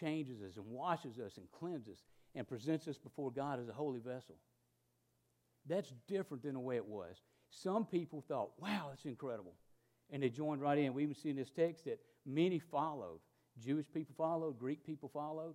changes 0.00 0.40
us 0.42 0.56
and 0.56 0.66
washes 0.66 1.18
us 1.18 1.36
and 1.36 1.50
cleanses 1.50 1.94
us 1.94 2.02
and 2.34 2.46
presents 2.46 2.86
us 2.86 2.96
before 2.96 3.30
God 3.30 3.60
as 3.60 3.68
a 3.68 3.72
holy 3.72 4.00
vessel. 4.00 4.36
That's 5.66 5.92
different 6.08 6.42
than 6.42 6.54
the 6.54 6.60
way 6.60 6.76
it 6.76 6.86
was. 6.86 7.16
Some 7.50 7.84
people 7.84 8.24
thought, 8.26 8.50
wow, 8.58 8.86
that's 8.90 9.04
incredible. 9.04 9.54
And 10.10 10.22
they 10.22 10.28
joined 10.28 10.62
right 10.62 10.78
in. 10.78 10.94
We 10.94 11.02
even 11.02 11.14
see 11.14 11.30
in 11.30 11.36
this 11.36 11.50
text 11.50 11.84
that 11.84 12.00
many 12.24 12.58
followed. 12.58 13.20
Jewish 13.62 13.86
people 13.92 14.14
followed, 14.16 14.58
Greek 14.58 14.84
people 14.84 15.10
followed. 15.12 15.54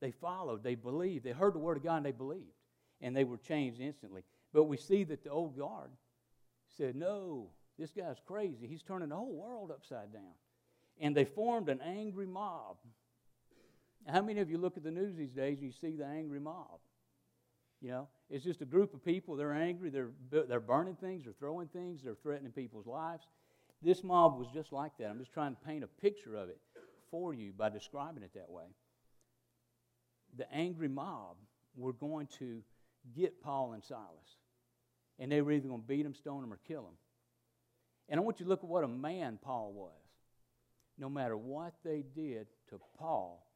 They 0.00 0.10
followed, 0.10 0.62
they 0.62 0.74
believed. 0.74 1.24
They 1.24 1.30
heard 1.30 1.54
the 1.54 1.60
word 1.60 1.76
of 1.76 1.84
God 1.84 1.98
and 1.98 2.06
they 2.06 2.12
believed. 2.12 2.52
And 3.00 3.16
they 3.16 3.24
were 3.24 3.36
changed 3.36 3.80
instantly. 3.80 4.22
But 4.52 4.64
we 4.64 4.76
see 4.76 5.04
that 5.04 5.24
the 5.24 5.30
old 5.30 5.56
guard, 5.56 5.90
said, 6.76 6.96
No, 6.96 7.48
this 7.78 7.92
guy's 7.92 8.16
crazy. 8.26 8.66
He's 8.66 8.82
turning 8.82 9.10
the 9.10 9.16
whole 9.16 9.32
world 9.32 9.70
upside 9.70 10.12
down. 10.12 10.34
And 11.00 11.16
they 11.16 11.24
formed 11.24 11.68
an 11.68 11.80
angry 11.80 12.26
mob. 12.26 12.76
How 14.06 14.22
many 14.22 14.40
of 14.40 14.50
you 14.50 14.58
look 14.58 14.76
at 14.76 14.82
the 14.82 14.90
news 14.90 15.16
these 15.16 15.32
days 15.32 15.58
and 15.58 15.66
you 15.66 15.72
see 15.72 15.96
the 15.96 16.04
angry 16.04 16.40
mob? 16.40 16.80
You 17.80 17.90
know, 17.90 18.08
it's 18.32 18.44
just 18.44 18.62
a 18.62 18.64
group 18.64 18.94
of 18.94 19.04
people. 19.04 19.36
They're 19.36 19.52
angry. 19.52 19.90
They're, 19.90 20.10
they're 20.30 20.58
burning 20.58 20.96
things. 20.96 21.24
They're 21.24 21.34
throwing 21.38 21.68
things. 21.68 22.00
They're 22.02 22.16
threatening 22.22 22.50
people's 22.50 22.86
lives. 22.86 23.24
This 23.82 24.02
mob 24.02 24.38
was 24.38 24.48
just 24.52 24.72
like 24.72 24.92
that. 24.98 25.08
I'm 25.08 25.18
just 25.18 25.32
trying 25.32 25.54
to 25.54 25.60
paint 25.64 25.84
a 25.84 25.88
picture 25.88 26.34
of 26.34 26.48
it 26.48 26.58
for 27.10 27.34
you 27.34 27.52
by 27.52 27.68
describing 27.68 28.24
it 28.24 28.32
that 28.34 28.50
way. 28.50 28.64
The 30.36 30.52
angry 30.52 30.88
mob 30.88 31.36
were 31.76 31.92
going 31.92 32.26
to 32.38 32.62
get 33.14 33.42
Paul 33.42 33.74
and 33.74 33.84
Silas 33.84 34.36
and 35.18 35.30
they 35.30 35.40
were 35.40 35.52
either 35.52 35.68
going 35.68 35.80
to 35.80 35.86
beat 35.86 36.02
them, 36.02 36.14
stone 36.14 36.40
them, 36.40 36.52
or 36.52 36.58
kill 36.66 36.82
them. 36.82 36.94
And 38.08 38.18
I 38.18 38.22
want 38.24 38.40
you 38.40 38.44
to 38.44 38.50
look 38.50 38.64
at 38.64 38.68
what 38.68 38.84
a 38.84 38.88
man 38.88 39.38
Paul 39.42 39.72
was. 39.72 39.92
No 40.98 41.08
matter 41.08 41.36
what 41.36 41.74
they 41.84 42.04
did 42.14 42.48
to 42.70 42.80
Paul, 42.98 43.46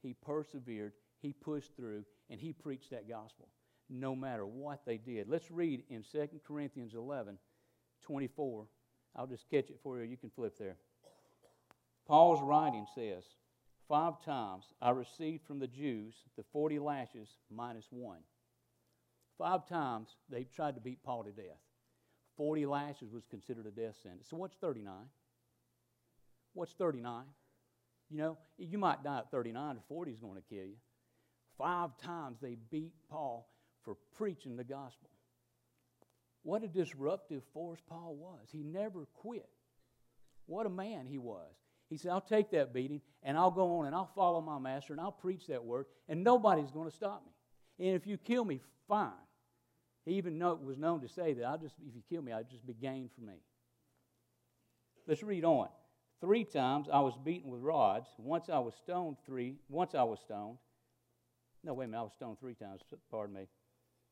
he 0.00 0.14
persevered, 0.14 0.92
he 1.20 1.32
pushed 1.32 1.76
through, 1.76 2.04
and 2.30 2.40
he 2.40 2.52
preached 2.52 2.90
that 2.90 3.08
gospel. 3.08 3.48
No 3.90 4.14
matter 4.14 4.44
what 4.46 4.80
they 4.84 4.98
did. 4.98 5.28
Let's 5.28 5.50
read 5.50 5.82
in 5.88 6.04
2 6.12 6.28
Corinthians 6.46 6.94
11 6.94 7.38
24. 8.02 8.66
I'll 9.16 9.26
just 9.26 9.48
catch 9.50 9.70
it 9.70 9.80
for 9.82 9.98
you. 9.98 10.04
You 10.04 10.16
can 10.16 10.30
flip 10.30 10.56
there. 10.58 10.76
Paul's 12.06 12.40
writing 12.42 12.86
says, 12.94 13.24
five 13.88 14.22
times 14.24 14.64
I 14.80 14.90
received 14.90 15.46
from 15.46 15.58
the 15.58 15.66
Jews 15.66 16.14
the 16.36 16.44
40 16.52 16.78
lashes 16.78 17.28
minus 17.50 17.86
one. 17.90 18.20
Five 19.36 19.66
times 19.68 20.08
they 20.28 20.44
tried 20.44 20.74
to 20.74 20.80
beat 20.80 21.02
Paul 21.02 21.24
to 21.24 21.30
death. 21.30 21.58
40 22.36 22.66
lashes 22.66 23.12
was 23.12 23.24
considered 23.28 23.66
a 23.66 23.70
death 23.70 23.96
sentence. 24.02 24.26
So 24.30 24.36
what's 24.36 24.56
39? 24.56 24.94
What's 26.54 26.72
39? 26.72 27.24
You 28.10 28.16
know, 28.16 28.38
you 28.56 28.78
might 28.78 29.04
die 29.04 29.18
at 29.18 29.30
39 29.30 29.76
or 29.76 29.82
40 29.88 30.12
is 30.12 30.20
going 30.20 30.36
to 30.36 30.42
kill 30.48 30.64
you. 30.64 30.76
Five 31.58 31.90
times 31.98 32.38
they 32.40 32.56
beat 32.70 32.92
Paul 33.10 33.48
for 33.84 33.96
preaching 34.16 34.56
the 34.56 34.64
gospel. 34.64 35.10
What 36.42 36.62
a 36.62 36.68
disruptive 36.68 37.42
force 37.52 37.80
Paul 37.88 38.16
was. 38.16 38.48
He 38.50 38.62
never 38.62 39.06
quit. 39.14 39.48
What 40.46 40.66
a 40.66 40.70
man 40.70 41.06
he 41.06 41.18
was. 41.18 41.52
He 41.90 41.96
said, 41.96 42.10
I'll 42.10 42.20
take 42.20 42.50
that 42.50 42.72
beating 42.72 43.00
and 43.22 43.36
I'll 43.36 43.50
go 43.50 43.78
on 43.78 43.86
and 43.86 43.94
I'll 43.94 44.10
follow 44.14 44.40
my 44.40 44.58
master 44.58 44.92
and 44.92 45.00
I'll 45.00 45.12
preach 45.12 45.46
that 45.48 45.64
word 45.64 45.86
and 46.08 46.22
nobody's 46.22 46.70
going 46.70 46.88
to 46.88 46.94
stop 46.94 47.24
me. 47.24 47.86
And 47.86 47.96
if 47.96 48.06
you 48.06 48.16
kill 48.18 48.44
me, 48.44 48.60
fine. 48.86 49.12
He 50.04 50.14
even 50.14 50.38
know, 50.38 50.58
was 50.62 50.78
known 50.78 51.00
to 51.02 51.08
say 51.08 51.34
that 51.34 51.44
I'll 51.44 51.58
just, 51.58 51.74
if 51.86 51.94
you 51.94 52.02
kill 52.08 52.22
me, 52.22 52.32
I'll 52.32 52.44
just 52.44 52.66
be 52.66 52.74
gain 52.74 53.10
for 53.14 53.20
me. 53.20 53.34
Let's 55.06 55.22
read 55.22 55.44
on. 55.44 55.68
Three 56.20 56.44
times 56.44 56.88
I 56.92 57.00
was 57.00 57.14
beaten 57.22 57.50
with 57.50 57.60
rods. 57.60 58.08
Once 58.18 58.48
I 58.48 58.58
was 58.58 58.74
stoned 58.74 59.16
three. 59.24 59.56
Once 59.68 59.94
I 59.94 60.02
was 60.02 60.18
stoned. 60.20 60.58
No, 61.62 61.74
wait 61.74 61.86
a 61.86 61.88
minute. 61.88 62.00
I 62.00 62.02
was 62.02 62.12
stoned 62.14 62.40
three 62.40 62.54
times. 62.54 62.80
Pardon 63.10 63.34
me. 63.34 63.48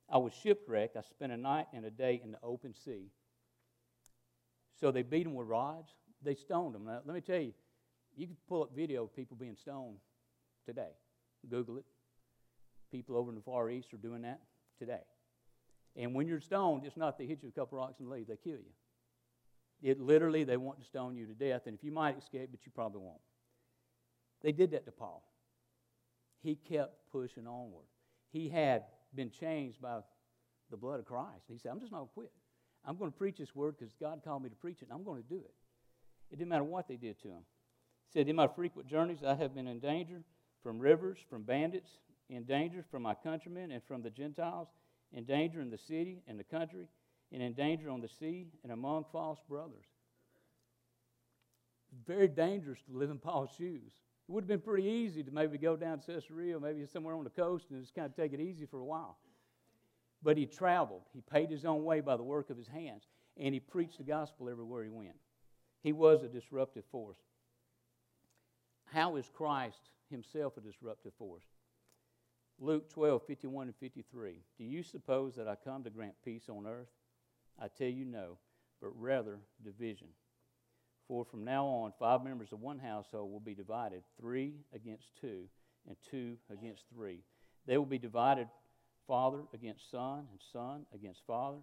I 0.09 0.19
was 0.19 0.33
shipwrecked. 0.43 0.97
I 0.97 1.03
spent 1.03 1.33
a 1.33 1.37
night 1.37 1.67
and 1.73 1.85
a 1.85 1.91
day 1.91 2.21
in 2.23 2.33
the 2.33 2.39
open 2.43 2.75
sea. 2.75 3.11
So 4.81 4.91
they 4.91 5.03
beat 5.03 5.27
him 5.27 5.35
with 5.35 5.49
rods. 5.49 5.91
They 6.23 6.35
stoned 6.35 6.77
him. 6.77 6.85
Now, 6.85 7.01
let 7.05 7.15
me 7.15 7.21
tell 7.21 7.41
you, 7.41 7.53
you 8.17 8.27
can 8.27 8.37
pull 8.49 8.63
up 8.63 8.75
video 8.75 9.05
of 9.05 9.15
people 9.15 9.37
being 9.37 9.57
stoned 9.57 9.99
today. 10.65 10.91
Google 11.49 11.79
it. 11.79 11.85
People 12.91 13.17
over 13.17 13.31
in 13.31 13.37
the 13.37 13.43
Far 13.43 13.69
East 13.71 13.93
are 13.93 13.99
doing 13.99 14.23
that 14.23 14.41
today. 14.79 15.03
And 15.97 16.15
when 16.15 16.29
you're 16.29 16.41
stoned, 16.41 16.85
it's 16.85 16.97
not 16.97 17.19
they 17.19 17.27
hit 17.27 17.43
you 17.43 17.49
a 17.49 17.53
couple 17.53 17.79
rocks 17.79 18.01
and 18.01 18.09
leave, 18.09 18.27
they 18.29 18.37
kill 18.37 18.59
you. 18.59 18.73
It 19.83 20.01
literally, 20.01 20.45
they 20.45 20.57
want 20.57 20.79
to 20.81 20.87
stone 20.87 21.17
you 21.17 21.27
to 21.27 21.35
death, 21.35 21.63
and 21.67 21.75
if 21.75 21.85
you 21.85 21.93
might 21.93 22.19
escape, 22.19 22.49
but 22.51 22.65
you 22.65 22.73
probably 22.75 23.03
won't. 23.03 23.21
They 24.43 24.53
did 24.53 24.71
that 24.71 24.85
to 24.87 24.93
Paul. 24.93 25.23
He 26.43 26.55
kept 26.55 27.11
pushing 27.13 27.47
onward. 27.47 27.87
He 28.33 28.49
had 28.49 28.85
been 29.17 29.31
changed 29.31 29.81
by 29.81 29.99
the 30.71 30.77
blood 30.77 31.01
of 31.01 31.07
Christ. 31.07 31.45
He 31.49 31.59
said, 31.59 31.73
I'm 31.73 31.81
just 31.81 31.93
not 31.93 31.99
going 31.99 32.09
to 32.09 32.15
quit. 32.15 32.33
I'm 32.85 32.97
going 32.97 33.11
to 33.11 33.17
preach 33.17 33.39
this 33.39 33.55
word 33.55 33.77
because 33.79 33.95
God 34.01 34.21
called 34.25 34.43
me 34.43 34.49
to 34.49 34.55
preach 34.57 34.83
it, 34.83 34.89
and 34.89 34.93
I'm 34.93 35.05
going 35.05 35.23
to 35.23 35.29
do 35.29 35.37
it. 35.37 35.55
It 36.31 36.37
didn't 36.37 36.51
matter 36.51 36.65
what 36.65 36.89
they 36.89 36.97
did 36.97 37.21
to 37.23 37.29
him. 37.29 37.41
He 38.07 38.19
said, 38.19 38.29
In 38.29 38.37
my 38.37 38.47
frequent 38.47 38.89
journeys, 38.89 39.19
I 39.27 39.35
have 39.35 39.55
been 39.55 39.67
in 39.67 39.81
danger 39.81 40.23
from 40.63 40.79
rivers, 40.79 41.19
from 41.29 41.43
bandits, 41.43 41.91
in 42.29 42.45
danger 42.45 42.85
from 42.91 43.03
my 43.03 43.15
countrymen 43.15 43.71
and 43.71 43.83
from 43.83 44.03
the 44.03 44.11
Gentiles, 44.11 44.69
in 45.13 45.25
danger 45.25 45.61
in 45.61 45.71
the 45.71 45.79
city 45.79 46.23
and 46.27 46.39
the 46.39 46.45
country, 46.45 46.89
and 47.33 47.43
in 47.43 47.53
danger 47.53 47.91
on 47.91 48.01
the 48.01 48.09
sea 48.09 48.47
and 48.63 48.73
among 48.73 49.05
false 49.13 49.39
brothers. 49.49 49.87
Very 52.07 52.29
dangerous 52.29 52.81
to 52.89 52.97
live 52.97 53.11
in 53.11 53.19
Paul's 53.19 53.51
shoes. 53.57 53.93
It 54.29 54.33
would 54.33 54.43
have 54.43 54.49
been 54.49 54.61
pretty 54.61 54.89
easy 54.89 55.23
to 55.23 55.31
maybe 55.31 55.57
go 55.57 55.77
down 55.77 56.01
to 56.01 56.07
Caesarea, 56.07 56.59
maybe 56.59 56.85
somewhere 56.87 57.15
on 57.15 57.25
the 57.25 57.31
coast, 57.31 57.67
and 57.71 57.81
just 57.81 57.95
kind 57.95 58.07
of 58.07 58.17
take 58.17 58.33
it 58.33 58.41
easy 58.41 58.67
for 58.67 58.81
a 58.81 58.85
while. 58.85 59.19
But 60.23 60.37
he 60.37 60.47
traveled. 60.47 61.03
He 61.13 61.21
paid 61.21 61.51
his 61.51 61.65
own 61.65 61.85
way 61.85 62.01
by 62.01 62.17
the 62.17 62.25
work 62.25 62.51
of 62.51 62.57
his 62.57 62.67
hands, 62.67 63.05
and 63.37 63.55
he 63.55 63.61
preached 63.61 63.99
the 63.99 64.05
gospel 64.05 64.49
everywhere 64.49 64.83
he 64.83 64.91
went. 64.91 65.15
He 65.83 65.93
was 65.93 66.25
a 66.25 66.29
disruptive 66.29 66.85
force. 66.91 67.19
How 68.87 69.15
is 69.17 69.31
Christ 69.33 69.91
himself 70.11 70.57
a 70.57 70.61
disruptive 70.61 71.13
force? 71.19 71.45
Luke 72.59 72.91
12, 72.91 73.23
51 73.27 73.67
and 73.69 73.77
53. 73.77 74.43
Do 74.59 74.65
you 74.65 74.83
suppose 74.83 75.37
that 75.37 75.47
I 75.47 75.55
come 75.55 75.85
to 75.85 75.91
grant 75.91 76.15
peace 76.25 76.49
on 76.49 76.67
earth? 76.67 76.89
I 77.61 77.69
tell 77.69 77.89
you 77.89 78.05
no, 78.05 78.39
but 78.81 78.91
rather 78.99 79.39
division. 79.63 80.09
For 81.09 81.25
from 81.25 81.45
now 81.45 81.67
on, 81.67 81.93
five 81.99 82.25
members 82.25 82.53
of 82.53 82.61
one 82.61 82.79
household 82.79 83.31
will 83.31 83.41
be 83.41 83.55
divided, 83.55 84.03
three 84.21 84.55
against 84.75 85.05
two, 85.21 85.45
and 85.87 85.97
two 86.11 86.37
against 86.51 86.83
three. 86.93 87.21
They 87.67 87.79
will 87.79 87.87
be 87.87 87.99
divided 87.99 88.49
father 89.07 89.43
against 89.55 89.91
son, 89.91 90.27
and 90.31 90.41
son 90.53 90.85
against 90.93 91.21
father, 91.27 91.59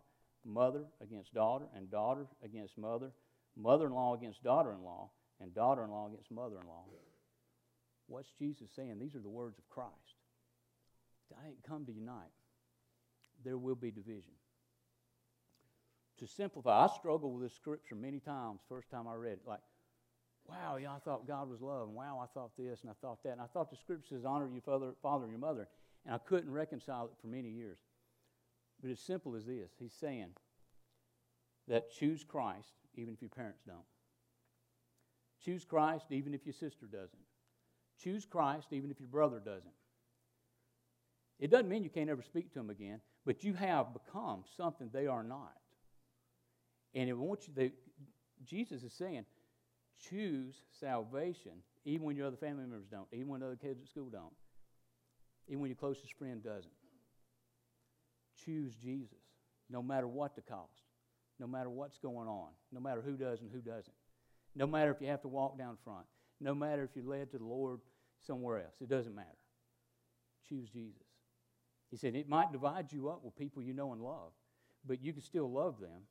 mother 0.46 0.86
against 1.02 1.34
daughter, 1.34 1.66
and 1.76 1.92
daughter 1.92 2.26
against 2.44 2.78
mother, 2.78 3.12
mother 3.58 3.88
in 3.88 3.94
law 3.94 4.16
against 4.16 4.44
daughter 4.44 4.72
in 4.72 4.82
law, 4.84 5.10
and 5.42 5.54
daughter 5.54 5.84
in 5.84 5.92
law 5.92 6.08
against 6.08 6.32
mother 6.32 6.56
in 6.62 6.68
law. 6.68 6.86
What's 8.08 8.32
Jesus 8.40 8.70
saying? 8.76 8.98
These 9.00 9.16
are 9.16 9.20
the 9.20 9.30
words 9.30 9.58
of 9.58 9.68
Christ. 9.70 9.92
I 11.38 11.48
didn't 11.48 11.64
come 11.68 11.86
to 11.86 11.92
unite. 11.92 12.32
There 13.44 13.58
will 13.58 13.76
be 13.76 13.92
division. 13.92 14.34
To 16.24 16.30
simplify, 16.30 16.86
I 16.86 16.88
struggled 16.88 17.34
with 17.34 17.44
this 17.44 17.54
scripture 17.54 17.96
many 17.96 18.22
times. 18.22 18.62
First 18.70 18.90
time 18.90 19.10
I 19.10 19.14
read 19.14 19.34
it, 19.34 19.42
like, 19.46 19.60
wow, 20.48 20.78
yeah, 20.78 20.94
I 20.94 21.00
thought 21.00 21.28
God 21.28 21.50
was 21.50 21.60
love, 21.60 21.90
and 21.90 21.98
wow, 21.98 22.18
I 22.24 22.28
thought 22.34 22.52
this, 22.58 22.80
and 22.80 22.90
I 22.90 22.94
thought 23.02 23.22
that, 23.24 23.34
and 23.34 23.42
I 23.42 23.46
thought 23.48 23.70
the 23.70 23.76
scripture 23.76 24.16
says, 24.16 24.24
honor 24.24 24.48
your 24.50 24.62
father, 24.62 24.94
father 25.02 25.26
and 25.26 25.34
your 25.34 25.42
mother, 25.42 25.68
and 26.06 26.16
I 26.16 26.20
couldn't 26.20 26.50
reconcile 26.50 27.08
it 27.08 27.12
for 27.20 27.28
many 27.28 27.50
years. 27.50 27.78
But 28.82 28.90
as 28.90 29.02
simple 29.02 29.36
as 29.36 29.46
this, 29.46 29.72
he's 29.78 29.92
saying 29.92 30.30
that 31.68 31.92
choose 31.92 32.24
Christ 32.24 32.72
even 32.96 33.14
if 33.14 33.22
your 33.22 33.28
parents 33.28 33.60
don't. 33.68 33.80
Choose 35.44 35.66
Christ 35.66 36.06
even 36.10 36.34
if 36.34 36.46
your 36.46 36.54
sister 36.54 36.86
doesn't. 36.86 37.20
Choose 38.02 38.26
Christ 38.26 38.68
even 38.72 38.92
if 38.92 39.00
your 39.02 39.10
brother 39.10 39.42
doesn't. 39.44 39.76
It 41.42 41.52
doesn't 41.52 41.68
mean 41.68 41.84
you 41.84 41.90
can't 41.90 42.10
ever 42.10 42.22
speak 42.22 42.54
to 42.54 42.60
them 42.60 42.70
again, 42.70 43.02
but 43.26 43.44
you 43.44 43.56
have 43.56 43.88
become 43.94 44.46
something 44.56 44.90
they 44.94 45.08
are 45.08 45.24
not. 45.24 45.52
And 46.96 47.10
it 47.10 47.18
wants 47.18 47.48
you, 47.48 47.54
they, 47.56 47.72
Jesus 48.46 48.84
is 48.84 48.94
saying, 48.94 49.26
choose 50.10 50.56
salvation 50.80 51.54
even 51.86 52.06
when 52.06 52.16
your 52.16 52.28
other 52.28 52.38
family 52.38 52.64
members 52.64 52.88
don't, 52.90 53.08
even 53.12 53.28
when 53.28 53.44
other 53.44 53.56
kids 53.56 53.82
at 53.82 53.90
school 53.90 54.10
don't, 54.10 54.34
even 55.48 55.62
when 55.62 55.70
your 55.70 55.78
closest 55.78 56.14
friend 56.14 56.44
doesn't. 56.44 56.72
Choose 58.46 58.74
Jesus, 58.76 59.18
no 59.70 59.82
matter 59.82 60.08
what 60.08 60.36
the 60.36 60.42
cost, 60.42 60.84
no 61.40 61.48
matter 61.48 61.70
what's 61.70 61.98
going 61.98 62.28
on, 62.28 62.50
no 62.72 62.80
matter 62.80 63.02
who 63.02 63.14
does 63.14 63.42
and 63.42 63.52
who 63.52 63.60
doesn't, 63.60 63.96
no 64.56 64.66
matter 64.66 64.92
if 64.92 65.02
you 65.02 65.08
have 65.08 65.22
to 65.22 65.28
walk 65.28 65.58
down 65.58 65.78
front, 65.84 66.06
no 66.40 66.54
matter 66.54 66.84
if 66.84 66.90
you're 66.96 67.06
led 67.06 67.32
to 67.32 67.38
the 67.38 67.44
Lord 67.44 67.80
somewhere 68.26 68.60
else. 68.60 68.76
It 68.82 68.90
doesn't 68.90 69.16
matter. 69.16 69.28
Choose 70.48 70.70
Jesus. 70.70 71.04
He 71.90 71.98
said 71.98 72.16
it 72.16 72.28
might 72.28 72.52
divide 72.52 72.92
you 72.92 73.10
up 73.10 73.24
with 73.24 73.36
people 73.36 73.62
you 73.62 73.74
know 73.74 73.94
and 73.94 74.02
love, 74.02 74.32
but 74.86 75.02
you 75.04 75.14
can 75.14 75.22
still 75.22 75.52
love 75.52 75.80
them. 75.80 76.02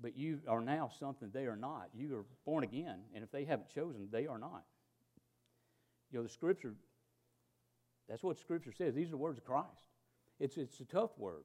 But 0.00 0.16
you 0.16 0.40
are 0.46 0.60
now 0.60 0.90
something 0.98 1.30
they 1.32 1.46
are 1.46 1.56
not. 1.56 1.88
You 1.94 2.16
are 2.18 2.24
born 2.44 2.64
again, 2.64 3.00
and 3.14 3.24
if 3.24 3.30
they 3.30 3.44
haven't 3.44 3.70
chosen, 3.74 4.08
they 4.10 4.26
are 4.26 4.38
not. 4.38 4.64
You 6.10 6.18
know, 6.18 6.22
the 6.22 6.28
scripture, 6.28 6.74
that's 8.08 8.22
what 8.22 8.38
scripture 8.38 8.72
says. 8.76 8.94
These 8.94 9.08
are 9.08 9.12
the 9.12 9.16
words 9.16 9.38
of 9.38 9.44
Christ. 9.44 9.88
It's, 10.38 10.58
it's 10.58 10.80
a 10.80 10.84
tough 10.84 11.10
word. 11.18 11.44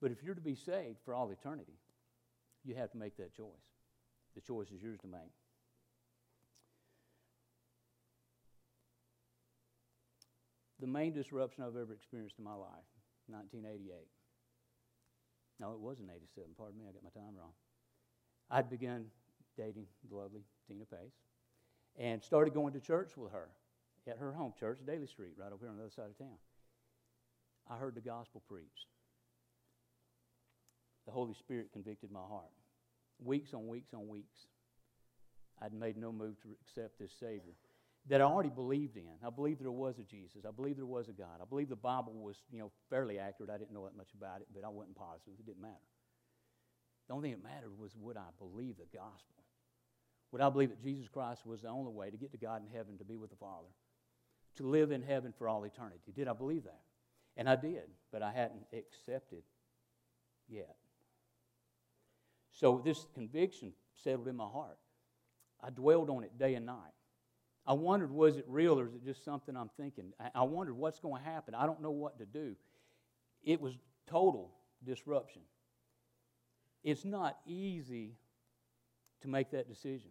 But 0.00 0.12
if 0.12 0.22
you're 0.22 0.34
to 0.34 0.40
be 0.40 0.54
saved 0.54 0.98
for 1.04 1.14
all 1.14 1.30
eternity, 1.30 1.78
you 2.64 2.74
have 2.76 2.92
to 2.92 2.98
make 2.98 3.16
that 3.16 3.36
choice. 3.36 3.46
The 4.34 4.40
choice 4.40 4.70
is 4.70 4.82
yours 4.82 5.00
to 5.00 5.08
make. 5.08 5.32
the 10.84 10.90
main 10.92 11.14
disruption 11.14 11.64
I've 11.64 11.80
ever 11.80 11.94
experienced 11.94 12.36
in 12.36 12.44
my 12.44 12.52
life, 12.52 12.84
1988. 13.28 14.04
No, 15.58 15.72
it 15.72 15.80
wasn't 15.80 16.10
87. 16.12 16.52
Pardon 16.58 16.78
me, 16.78 16.84
I 16.84 16.92
got 16.92 17.00
my 17.02 17.08
time 17.08 17.32
wrong. 17.32 17.56
I'd 18.50 18.70
begun 18.70 19.06
dating 19.56 19.86
the 20.08 20.16
lovely 20.16 20.42
Tina 20.68 20.84
Pace 20.84 21.14
and 21.98 22.22
started 22.22 22.54
going 22.54 22.72
to 22.72 22.80
church 22.80 23.16
with 23.16 23.32
her 23.32 23.48
at 24.06 24.18
her 24.18 24.32
home 24.32 24.52
church, 24.58 24.80
Daly 24.86 25.06
Street, 25.06 25.32
right 25.38 25.52
over 25.52 25.64
here 25.64 25.70
on 25.70 25.76
the 25.76 25.84
other 25.84 25.92
side 25.92 26.10
of 26.10 26.18
town. 26.18 26.36
I 27.70 27.76
heard 27.76 27.94
the 27.94 28.00
gospel 28.00 28.42
preached. 28.46 28.88
The 31.06 31.12
Holy 31.12 31.34
Spirit 31.34 31.72
convicted 31.72 32.10
my 32.10 32.20
heart. 32.20 32.52
Weeks 33.22 33.54
on 33.54 33.68
weeks 33.68 33.94
on 33.94 34.08
weeks, 34.08 34.46
I'd 35.62 35.72
made 35.72 35.96
no 35.96 36.12
move 36.12 36.40
to 36.42 36.48
accept 36.60 36.98
this 36.98 37.12
Savior 37.18 37.54
that 38.08 38.20
I 38.20 38.24
already 38.24 38.50
believed 38.50 38.96
in. 38.96 39.08
I 39.24 39.30
believed 39.30 39.62
there 39.62 39.70
was 39.70 39.98
a 39.98 40.02
Jesus. 40.02 40.44
I 40.46 40.50
believed 40.50 40.78
there 40.78 40.84
was 40.84 41.08
a 41.08 41.12
God. 41.12 41.40
I 41.40 41.44
believed 41.48 41.70
the 41.70 41.76
Bible 41.76 42.12
was, 42.12 42.36
you 42.50 42.58
know, 42.58 42.70
fairly 42.90 43.18
accurate. 43.18 43.50
I 43.50 43.56
didn't 43.56 43.72
know 43.72 43.84
that 43.84 43.96
much 43.96 44.12
about 44.14 44.40
it, 44.40 44.48
but 44.54 44.64
I 44.64 44.68
wasn't 44.68 44.96
positive. 44.96 45.34
It 45.38 45.46
didn't 45.46 45.62
matter. 45.62 45.80
The 47.08 47.14
only 47.14 47.30
thing 47.30 47.38
that 47.42 47.48
mattered 47.48 47.78
was 47.78 47.92
would 48.00 48.16
I 48.16 48.30
believe 48.38 48.76
the 48.76 48.96
gospel? 48.96 49.44
Would 50.32 50.40
I 50.40 50.50
believe 50.50 50.70
that 50.70 50.82
Jesus 50.82 51.08
Christ 51.08 51.46
was 51.46 51.62
the 51.62 51.68
only 51.68 51.92
way 51.92 52.10
to 52.10 52.16
get 52.16 52.32
to 52.32 52.38
God 52.38 52.62
in 52.66 52.76
heaven, 52.76 52.98
to 52.98 53.04
be 53.04 53.16
with 53.16 53.30
the 53.30 53.36
Father, 53.36 53.68
to 54.56 54.66
live 54.66 54.90
in 54.90 55.02
heaven 55.02 55.32
for 55.36 55.48
all 55.48 55.64
eternity? 55.64 56.12
Did 56.14 56.28
I 56.28 56.32
believe 56.32 56.64
that? 56.64 56.80
And 57.36 57.48
I 57.48 57.56
did, 57.56 57.84
but 58.12 58.22
I 58.22 58.32
hadn't 58.32 58.64
accepted 58.72 59.42
yet. 60.48 60.76
So 62.52 62.80
this 62.84 63.06
conviction 63.14 63.72
settled 64.02 64.28
in 64.28 64.36
my 64.36 64.46
heart. 64.46 64.78
I 65.62 65.70
dwelled 65.70 66.10
on 66.10 66.24
it 66.24 66.38
day 66.38 66.54
and 66.54 66.66
night. 66.66 66.94
I 67.66 67.72
wondered, 67.72 68.10
was 68.10 68.36
it 68.36 68.44
real 68.46 68.78
or 68.78 68.86
is 68.86 68.94
it 68.94 69.04
just 69.04 69.24
something 69.24 69.56
I'm 69.56 69.70
thinking? 69.76 70.12
I, 70.34 70.42
wondered 70.42 70.74
what's 70.74 71.00
going 71.00 71.22
to 71.22 71.28
happen. 71.28 71.54
I 71.54 71.64
don't 71.64 71.80
know 71.80 71.90
what 71.90 72.18
to 72.18 72.26
do. 72.26 72.54
It 73.42 73.60
was 73.60 73.78
total 74.06 74.50
disruption. 74.84 75.42
It's 76.84 77.04
not 77.04 77.38
easy 77.46 78.12
to 79.22 79.28
make 79.28 79.50
that 79.52 79.68
decision. 79.68 80.10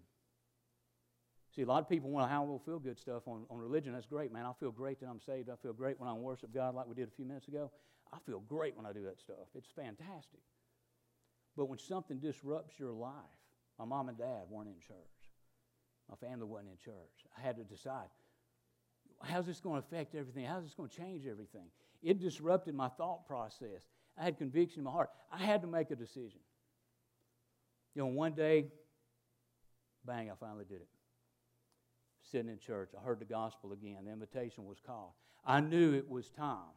See, 1.55 1.61
a 1.61 1.65
lot 1.67 1.83
of 1.83 1.87
people 1.87 2.09
want 2.09 2.27
to 2.27 2.31
have 2.31 2.41
little 2.41 2.57
feel 2.65 2.79
good 2.79 2.97
stuff 2.97 3.27
on, 3.27 3.45
on 3.49 3.59
religion. 3.59 3.93
That's 3.93 4.07
great, 4.07 4.33
man. 4.33 4.45
I 4.45 4.53
feel 4.59 4.71
great 4.71 4.99
that 5.01 5.05
I'm 5.05 5.19
saved. 5.19 5.49
I 5.49 5.55
feel 5.61 5.73
great 5.73 5.99
when 5.99 6.09
I 6.09 6.13
worship 6.13 6.51
God 6.51 6.73
like 6.73 6.87
we 6.87 6.95
did 6.95 7.07
a 7.07 7.11
few 7.11 7.25
minutes 7.25 7.47
ago. 7.47 7.69
I 8.11 8.17
feel 8.25 8.39
great 8.39 8.75
when 8.75 8.87
I 8.87 8.91
do 8.91 9.03
that 9.03 9.19
stuff. 9.19 9.47
It's 9.53 9.69
fantastic. 9.75 10.39
But 11.55 11.69
when 11.69 11.77
something 11.77 12.17
disrupts 12.17 12.79
your 12.79 12.91
life, 12.91 13.13
my 13.77 13.85
mom 13.85 14.09
and 14.09 14.17
dad 14.17 14.45
weren't 14.49 14.69
in 14.69 14.79
church. 14.79 14.97
My 16.09 16.15
family 16.15 16.45
wasn't 16.45 16.71
in 16.71 16.77
church. 16.83 17.27
I 17.37 17.41
had 17.41 17.57
to 17.57 17.63
decide 17.63 18.07
how's 19.21 19.45
this 19.45 19.59
going 19.59 19.81
to 19.81 19.87
affect 19.87 20.15
everything? 20.15 20.45
How's 20.45 20.63
this 20.63 20.73
going 20.73 20.89
to 20.89 20.95
change 20.95 21.25
everything? 21.25 21.67
It 22.01 22.19
disrupted 22.19 22.75
my 22.75 22.89
thought 22.89 23.25
process. 23.25 23.87
I 24.17 24.23
had 24.23 24.37
conviction 24.37 24.79
in 24.79 24.85
my 24.85 24.91
heart. 24.91 25.09
I 25.31 25.37
had 25.37 25.61
to 25.61 25.67
make 25.67 25.91
a 25.91 25.95
decision. 25.95 26.39
You 27.95 28.01
know, 28.01 28.07
one 28.07 28.33
day, 28.33 28.65
bang, 30.05 30.31
I 30.31 30.33
finally 30.39 30.65
did 30.65 30.81
it. 30.81 30.87
Sitting 32.31 32.49
in 32.49 32.57
church, 32.57 32.91
I 32.99 33.03
heard 33.03 33.19
the 33.19 33.25
gospel 33.25 33.73
again. 33.73 34.05
The 34.05 34.11
invitation 34.11 34.65
was 34.65 34.77
called. 34.85 35.11
I 35.45 35.59
knew 35.59 35.93
it 35.93 36.09
was 36.09 36.29
time. 36.29 36.73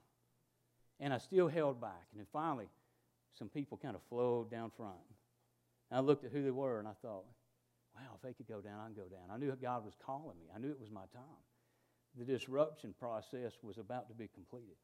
And 1.00 1.14
I 1.14 1.18
still 1.18 1.48
held 1.48 1.80
back. 1.80 2.06
And 2.12 2.20
then 2.20 2.26
finally, 2.32 2.68
some 3.38 3.48
people 3.48 3.78
kind 3.78 3.94
of 3.94 4.02
flowed 4.08 4.50
down 4.50 4.70
front. 4.76 4.96
And 5.90 5.98
I 5.98 6.00
looked 6.00 6.24
at 6.24 6.32
who 6.32 6.42
they 6.42 6.50
were 6.50 6.78
and 6.78 6.88
I 6.88 6.94
thought, 7.00 7.24
wow, 7.94 8.16
if 8.16 8.22
they 8.22 8.32
could 8.32 8.48
go 8.48 8.60
down, 8.60 8.80
I 8.80 8.86
can 8.86 8.94
go 8.94 9.08
down. 9.08 9.30
I 9.32 9.38
knew 9.38 9.54
God 9.60 9.84
was 9.84 9.94
calling 10.04 10.36
me. 10.38 10.46
I 10.54 10.58
knew 10.58 10.70
it 10.70 10.80
was 10.80 10.90
my 10.90 11.06
time. 11.12 11.42
The 12.18 12.24
disruption 12.24 12.94
process 12.98 13.52
was 13.62 13.78
about 13.78 14.08
to 14.08 14.14
be 14.14 14.28
completed. 14.34 14.76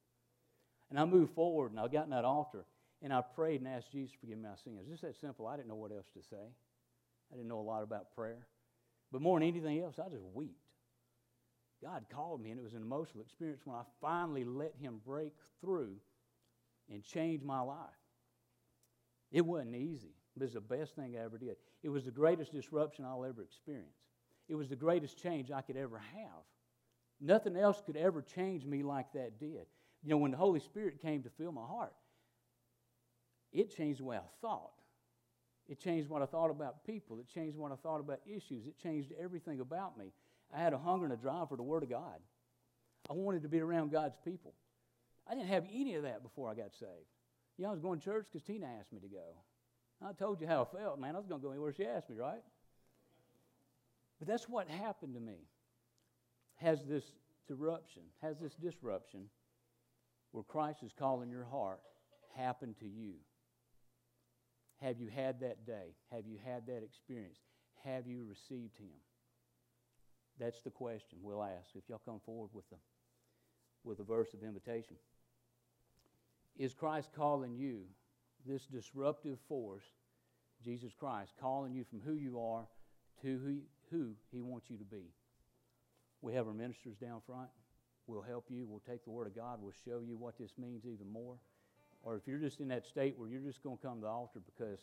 And 0.90 0.98
I 0.98 1.04
moved 1.04 1.34
forward 1.34 1.72
and 1.72 1.80
I 1.80 1.88
got 1.88 2.04
in 2.04 2.10
that 2.10 2.24
altar 2.24 2.64
and 3.02 3.12
I 3.12 3.20
prayed 3.20 3.60
and 3.60 3.68
asked 3.68 3.90
Jesus 3.90 4.12
to 4.12 4.18
forgive 4.18 4.38
my 4.38 4.54
sins. 4.62 4.78
It's 4.80 4.88
Just 4.88 5.02
that 5.02 5.16
simple. 5.20 5.46
I 5.46 5.56
didn't 5.56 5.68
know 5.68 5.74
what 5.74 5.90
else 5.92 6.06
to 6.14 6.22
say. 6.22 6.36
I 7.32 7.36
didn't 7.36 7.48
know 7.48 7.60
a 7.60 7.62
lot 7.62 7.82
about 7.82 8.14
prayer. 8.14 8.46
But 9.10 9.20
more 9.20 9.38
than 9.38 9.48
anything 9.48 9.80
else, 9.80 9.98
I 9.98 10.08
just 10.08 10.24
wept. 10.32 10.50
God 11.82 12.04
called 12.10 12.40
me, 12.40 12.50
and 12.50 12.60
it 12.60 12.62
was 12.62 12.74
an 12.74 12.82
emotional 12.82 13.22
experience 13.22 13.62
when 13.64 13.76
I 13.76 13.82
finally 14.00 14.44
let 14.44 14.74
Him 14.80 15.00
break 15.04 15.32
through 15.60 15.96
and 16.90 17.02
change 17.02 17.42
my 17.42 17.60
life. 17.60 17.76
It 19.32 19.44
wasn't 19.44 19.74
easy, 19.74 20.14
but 20.36 20.44
it's 20.44 20.54
the 20.54 20.60
best 20.60 20.94
thing 20.94 21.16
I 21.16 21.24
ever 21.24 21.38
did. 21.38 21.56
It 21.82 21.88
was 21.88 22.04
the 22.04 22.10
greatest 22.10 22.52
disruption 22.52 23.04
I'll 23.04 23.24
ever 23.24 23.42
experience. 23.42 23.96
It 24.48 24.54
was 24.54 24.68
the 24.68 24.76
greatest 24.76 25.20
change 25.20 25.50
I 25.50 25.62
could 25.62 25.76
ever 25.76 25.98
have. 25.98 26.44
Nothing 27.20 27.56
else 27.56 27.82
could 27.84 27.96
ever 27.96 28.22
change 28.22 28.64
me 28.64 28.82
like 28.82 29.12
that 29.14 29.40
did. 29.40 29.66
You 30.02 30.10
know, 30.10 30.18
when 30.18 30.32
the 30.32 30.36
Holy 30.36 30.60
Spirit 30.60 31.00
came 31.00 31.22
to 31.22 31.30
fill 31.30 31.52
my 31.52 31.64
heart, 31.64 31.94
it 33.52 33.74
changed 33.74 34.00
the 34.00 34.04
way 34.04 34.16
I 34.16 34.28
thought. 34.40 34.72
It 35.68 35.78
changed 35.78 36.08
what 36.08 36.22
I 36.22 36.26
thought 36.26 36.50
about 36.50 36.84
people. 36.84 37.18
It 37.20 37.28
changed 37.28 37.56
what 37.56 37.72
I 37.72 37.76
thought 37.76 38.00
about 38.00 38.20
issues. 38.26 38.66
It 38.66 38.78
changed 38.82 39.12
everything 39.20 39.60
about 39.60 39.96
me. 39.96 40.12
I 40.54 40.60
had 40.60 40.72
a 40.72 40.78
hunger 40.78 41.04
and 41.04 41.14
a 41.14 41.16
drive 41.16 41.48
for 41.48 41.56
the 41.56 41.62
Word 41.62 41.82
of 41.82 41.90
God. 41.90 42.20
I 43.08 43.14
wanted 43.14 43.42
to 43.42 43.48
be 43.48 43.60
around 43.60 43.90
God's 43.90 44.16
people. 44.24 44.54
I 45.28 45.34
didn't 45.34 45.48
have 45.48 45.64
any 45.72 45.94
of 45.94 46.02
that 46.02 46.22
before 46.22 46.50
I 46.50 46.54
got 46.54 46.72
saved. 46.74 47.08
You 47.56 47.64
know, 47.64 47.68
I 47.68 47.72
was 47.72 47.80
going 47.80 48.00
to 48.00 48.04
church 48.04 48.26
because 48.30 48.44
Tina 48.44 48.66
asked 48.78 48.92
me 48.92 49.00
to 49.00 49.08
go. 49.08 49.36
I 50.04 50.12
told 50.12 50.40
you 50.40 50.46
how 50.46 50.62
I 50.62 50.76
felt, 50.76 50.98
man. 50.98 51.14
I 51.14 51.18
was 51.18 51.26
going 51.26 51.40
to 51.40 51.44
go 51.44 51.52
anywhere 51.52 51.72
she 51.72 51.84
asked 51.84 52.10
me, 52.10 52.16
right? 52.16 52.42
But 54.18 54.28
that's 54.28 54.48
what 54.48 54.68
happened 54.68 55.14
to 55.14 55.20
me. 55.20 55.46
Has 56.56 56.84
this 56.84 57.04
disruption, 57.48 58.02
has 58.20 58.38
this 58.38 58.54
disruption 58.54 59.26
where 60.32 60.44
Christ 60.44 60.82
is 60.82 60.92
calling 60.96 61.30
your 61.30 61.44
heart 61.44 61.80
happened 62.36 62.76
to 62.80 62.86
you? 62.86 63.14
Have 64.82 64.98
you 64.98 65.08
had 65.08 65.40
that 65.40 65.64
day? 65.64 65.94
Have 66.10 66.26
you 66.26 66.38
had 66.44 66.66
that 66.66 66.82
experience? 66.82 67.38
Have 67.84 68.06
you 68.06 68.24
received 68.28 68.76
Him? 68.78 68.98
That's 70.40 70.60
the 70.62 70.70
question 70.70 71.18
we'll 71.22 71.42
ask 71.42 71.76
if 71.76 71.84
y'all 71.88 72.00
come 72.04 72.20
forward 72.26 72.50
with 72.52 72.68
the, 72.68 72.76
with 73.84 74.00
a 74.00 74.02
verse 74.02 74.34
of 74.34 74.42
invitation. 74.42 74.96
Is 76.56 76.74
Christ 76.74 77.10
calling 77.14 77.54
you, 77.54 77.82
this 78.44 78.66
disruptive 78.66 79.38
force, 79.48 79.84
Jesus 80.64 80.92
Christ, 80.98 81.32
calling 81.40 81.74
you 81.74 81.84
from 81.84 82.00
who 82.00 82.14
you 82.14 82.40
are 82.40 82.66
to 83.22 83.38
who, 83.38 83.58
who 83.90 84.14
He 84.32 84.40
wants 84.40 84.68
you 84.68 84.78
to 84.78 84.84
be? 84.84 85.12
We 86.22 86.34
have 86.34 86.48
our 86.48 86.54
ministers 86.54 86.96
down 86.96 87.20
front. 87.24 87.48
We'll 88.08 88.22
help 88.22 88.46
you. 88.48 88.66
We'll 88.66 88.82
take 88.88 89.04
the 89.04 89.10
Word 89.10 89.28
of 89.28 89.36
God. 89.36 89.58
We'll 89.62 89.72
show 89.84 90.00
you 90.00 90.16
what 90.16 90.38
this 90.38 90.52
means 90.58 90.84
even 90.84 91.10
more. 91.10 91.36
Or 92.02 92.16
if 92.16 92.22
you're 92.26 92.38
just 92.38 92.60
in 92.60 92.68
that 92.68 92.84
state 92.84 93.14
where 93.16 93.28
you're 93.28 93.40
just 93.40 93.62
going 93.62 93.76
to 93.76 93.82
come 93.82 93.96
to 93.96 94.02
the 94.02 94.08
altar 94.08 94.40
because 94.44 94.78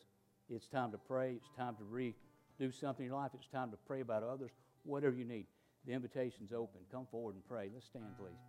it's 0.50 0.68
time 0.68 0.92
to 0.92 0.98
pray, 0.98 1.34
it's 1.34 1.50
time 1.58 1.76
to 1.76 1.84
re- 1.84 2.16
do 2.60 2.72
something 2.72 3.06
in 3.06 3.12
your 3.12 3.20
life, 3.20 3.32
it's 3.34 3.48
time 3.48 3.72
to 3.72 3.78
pray 3.88 4.02
about 4.02 4.24
others, 4.24 4.52
whatever 4.84 5.16
you 5.16 5.26
need, 5.26 5.46
the 5.86 5.94
invitation's 5.94 6.54
open. 6.54 6.82
Come 6.92 7.08
forward 7.12 7.36
and 7.36 7.48
pray. 7.48 7.70
Let's 7.74 7.86
stand, 7.88 8.06
please. 8.18 8.49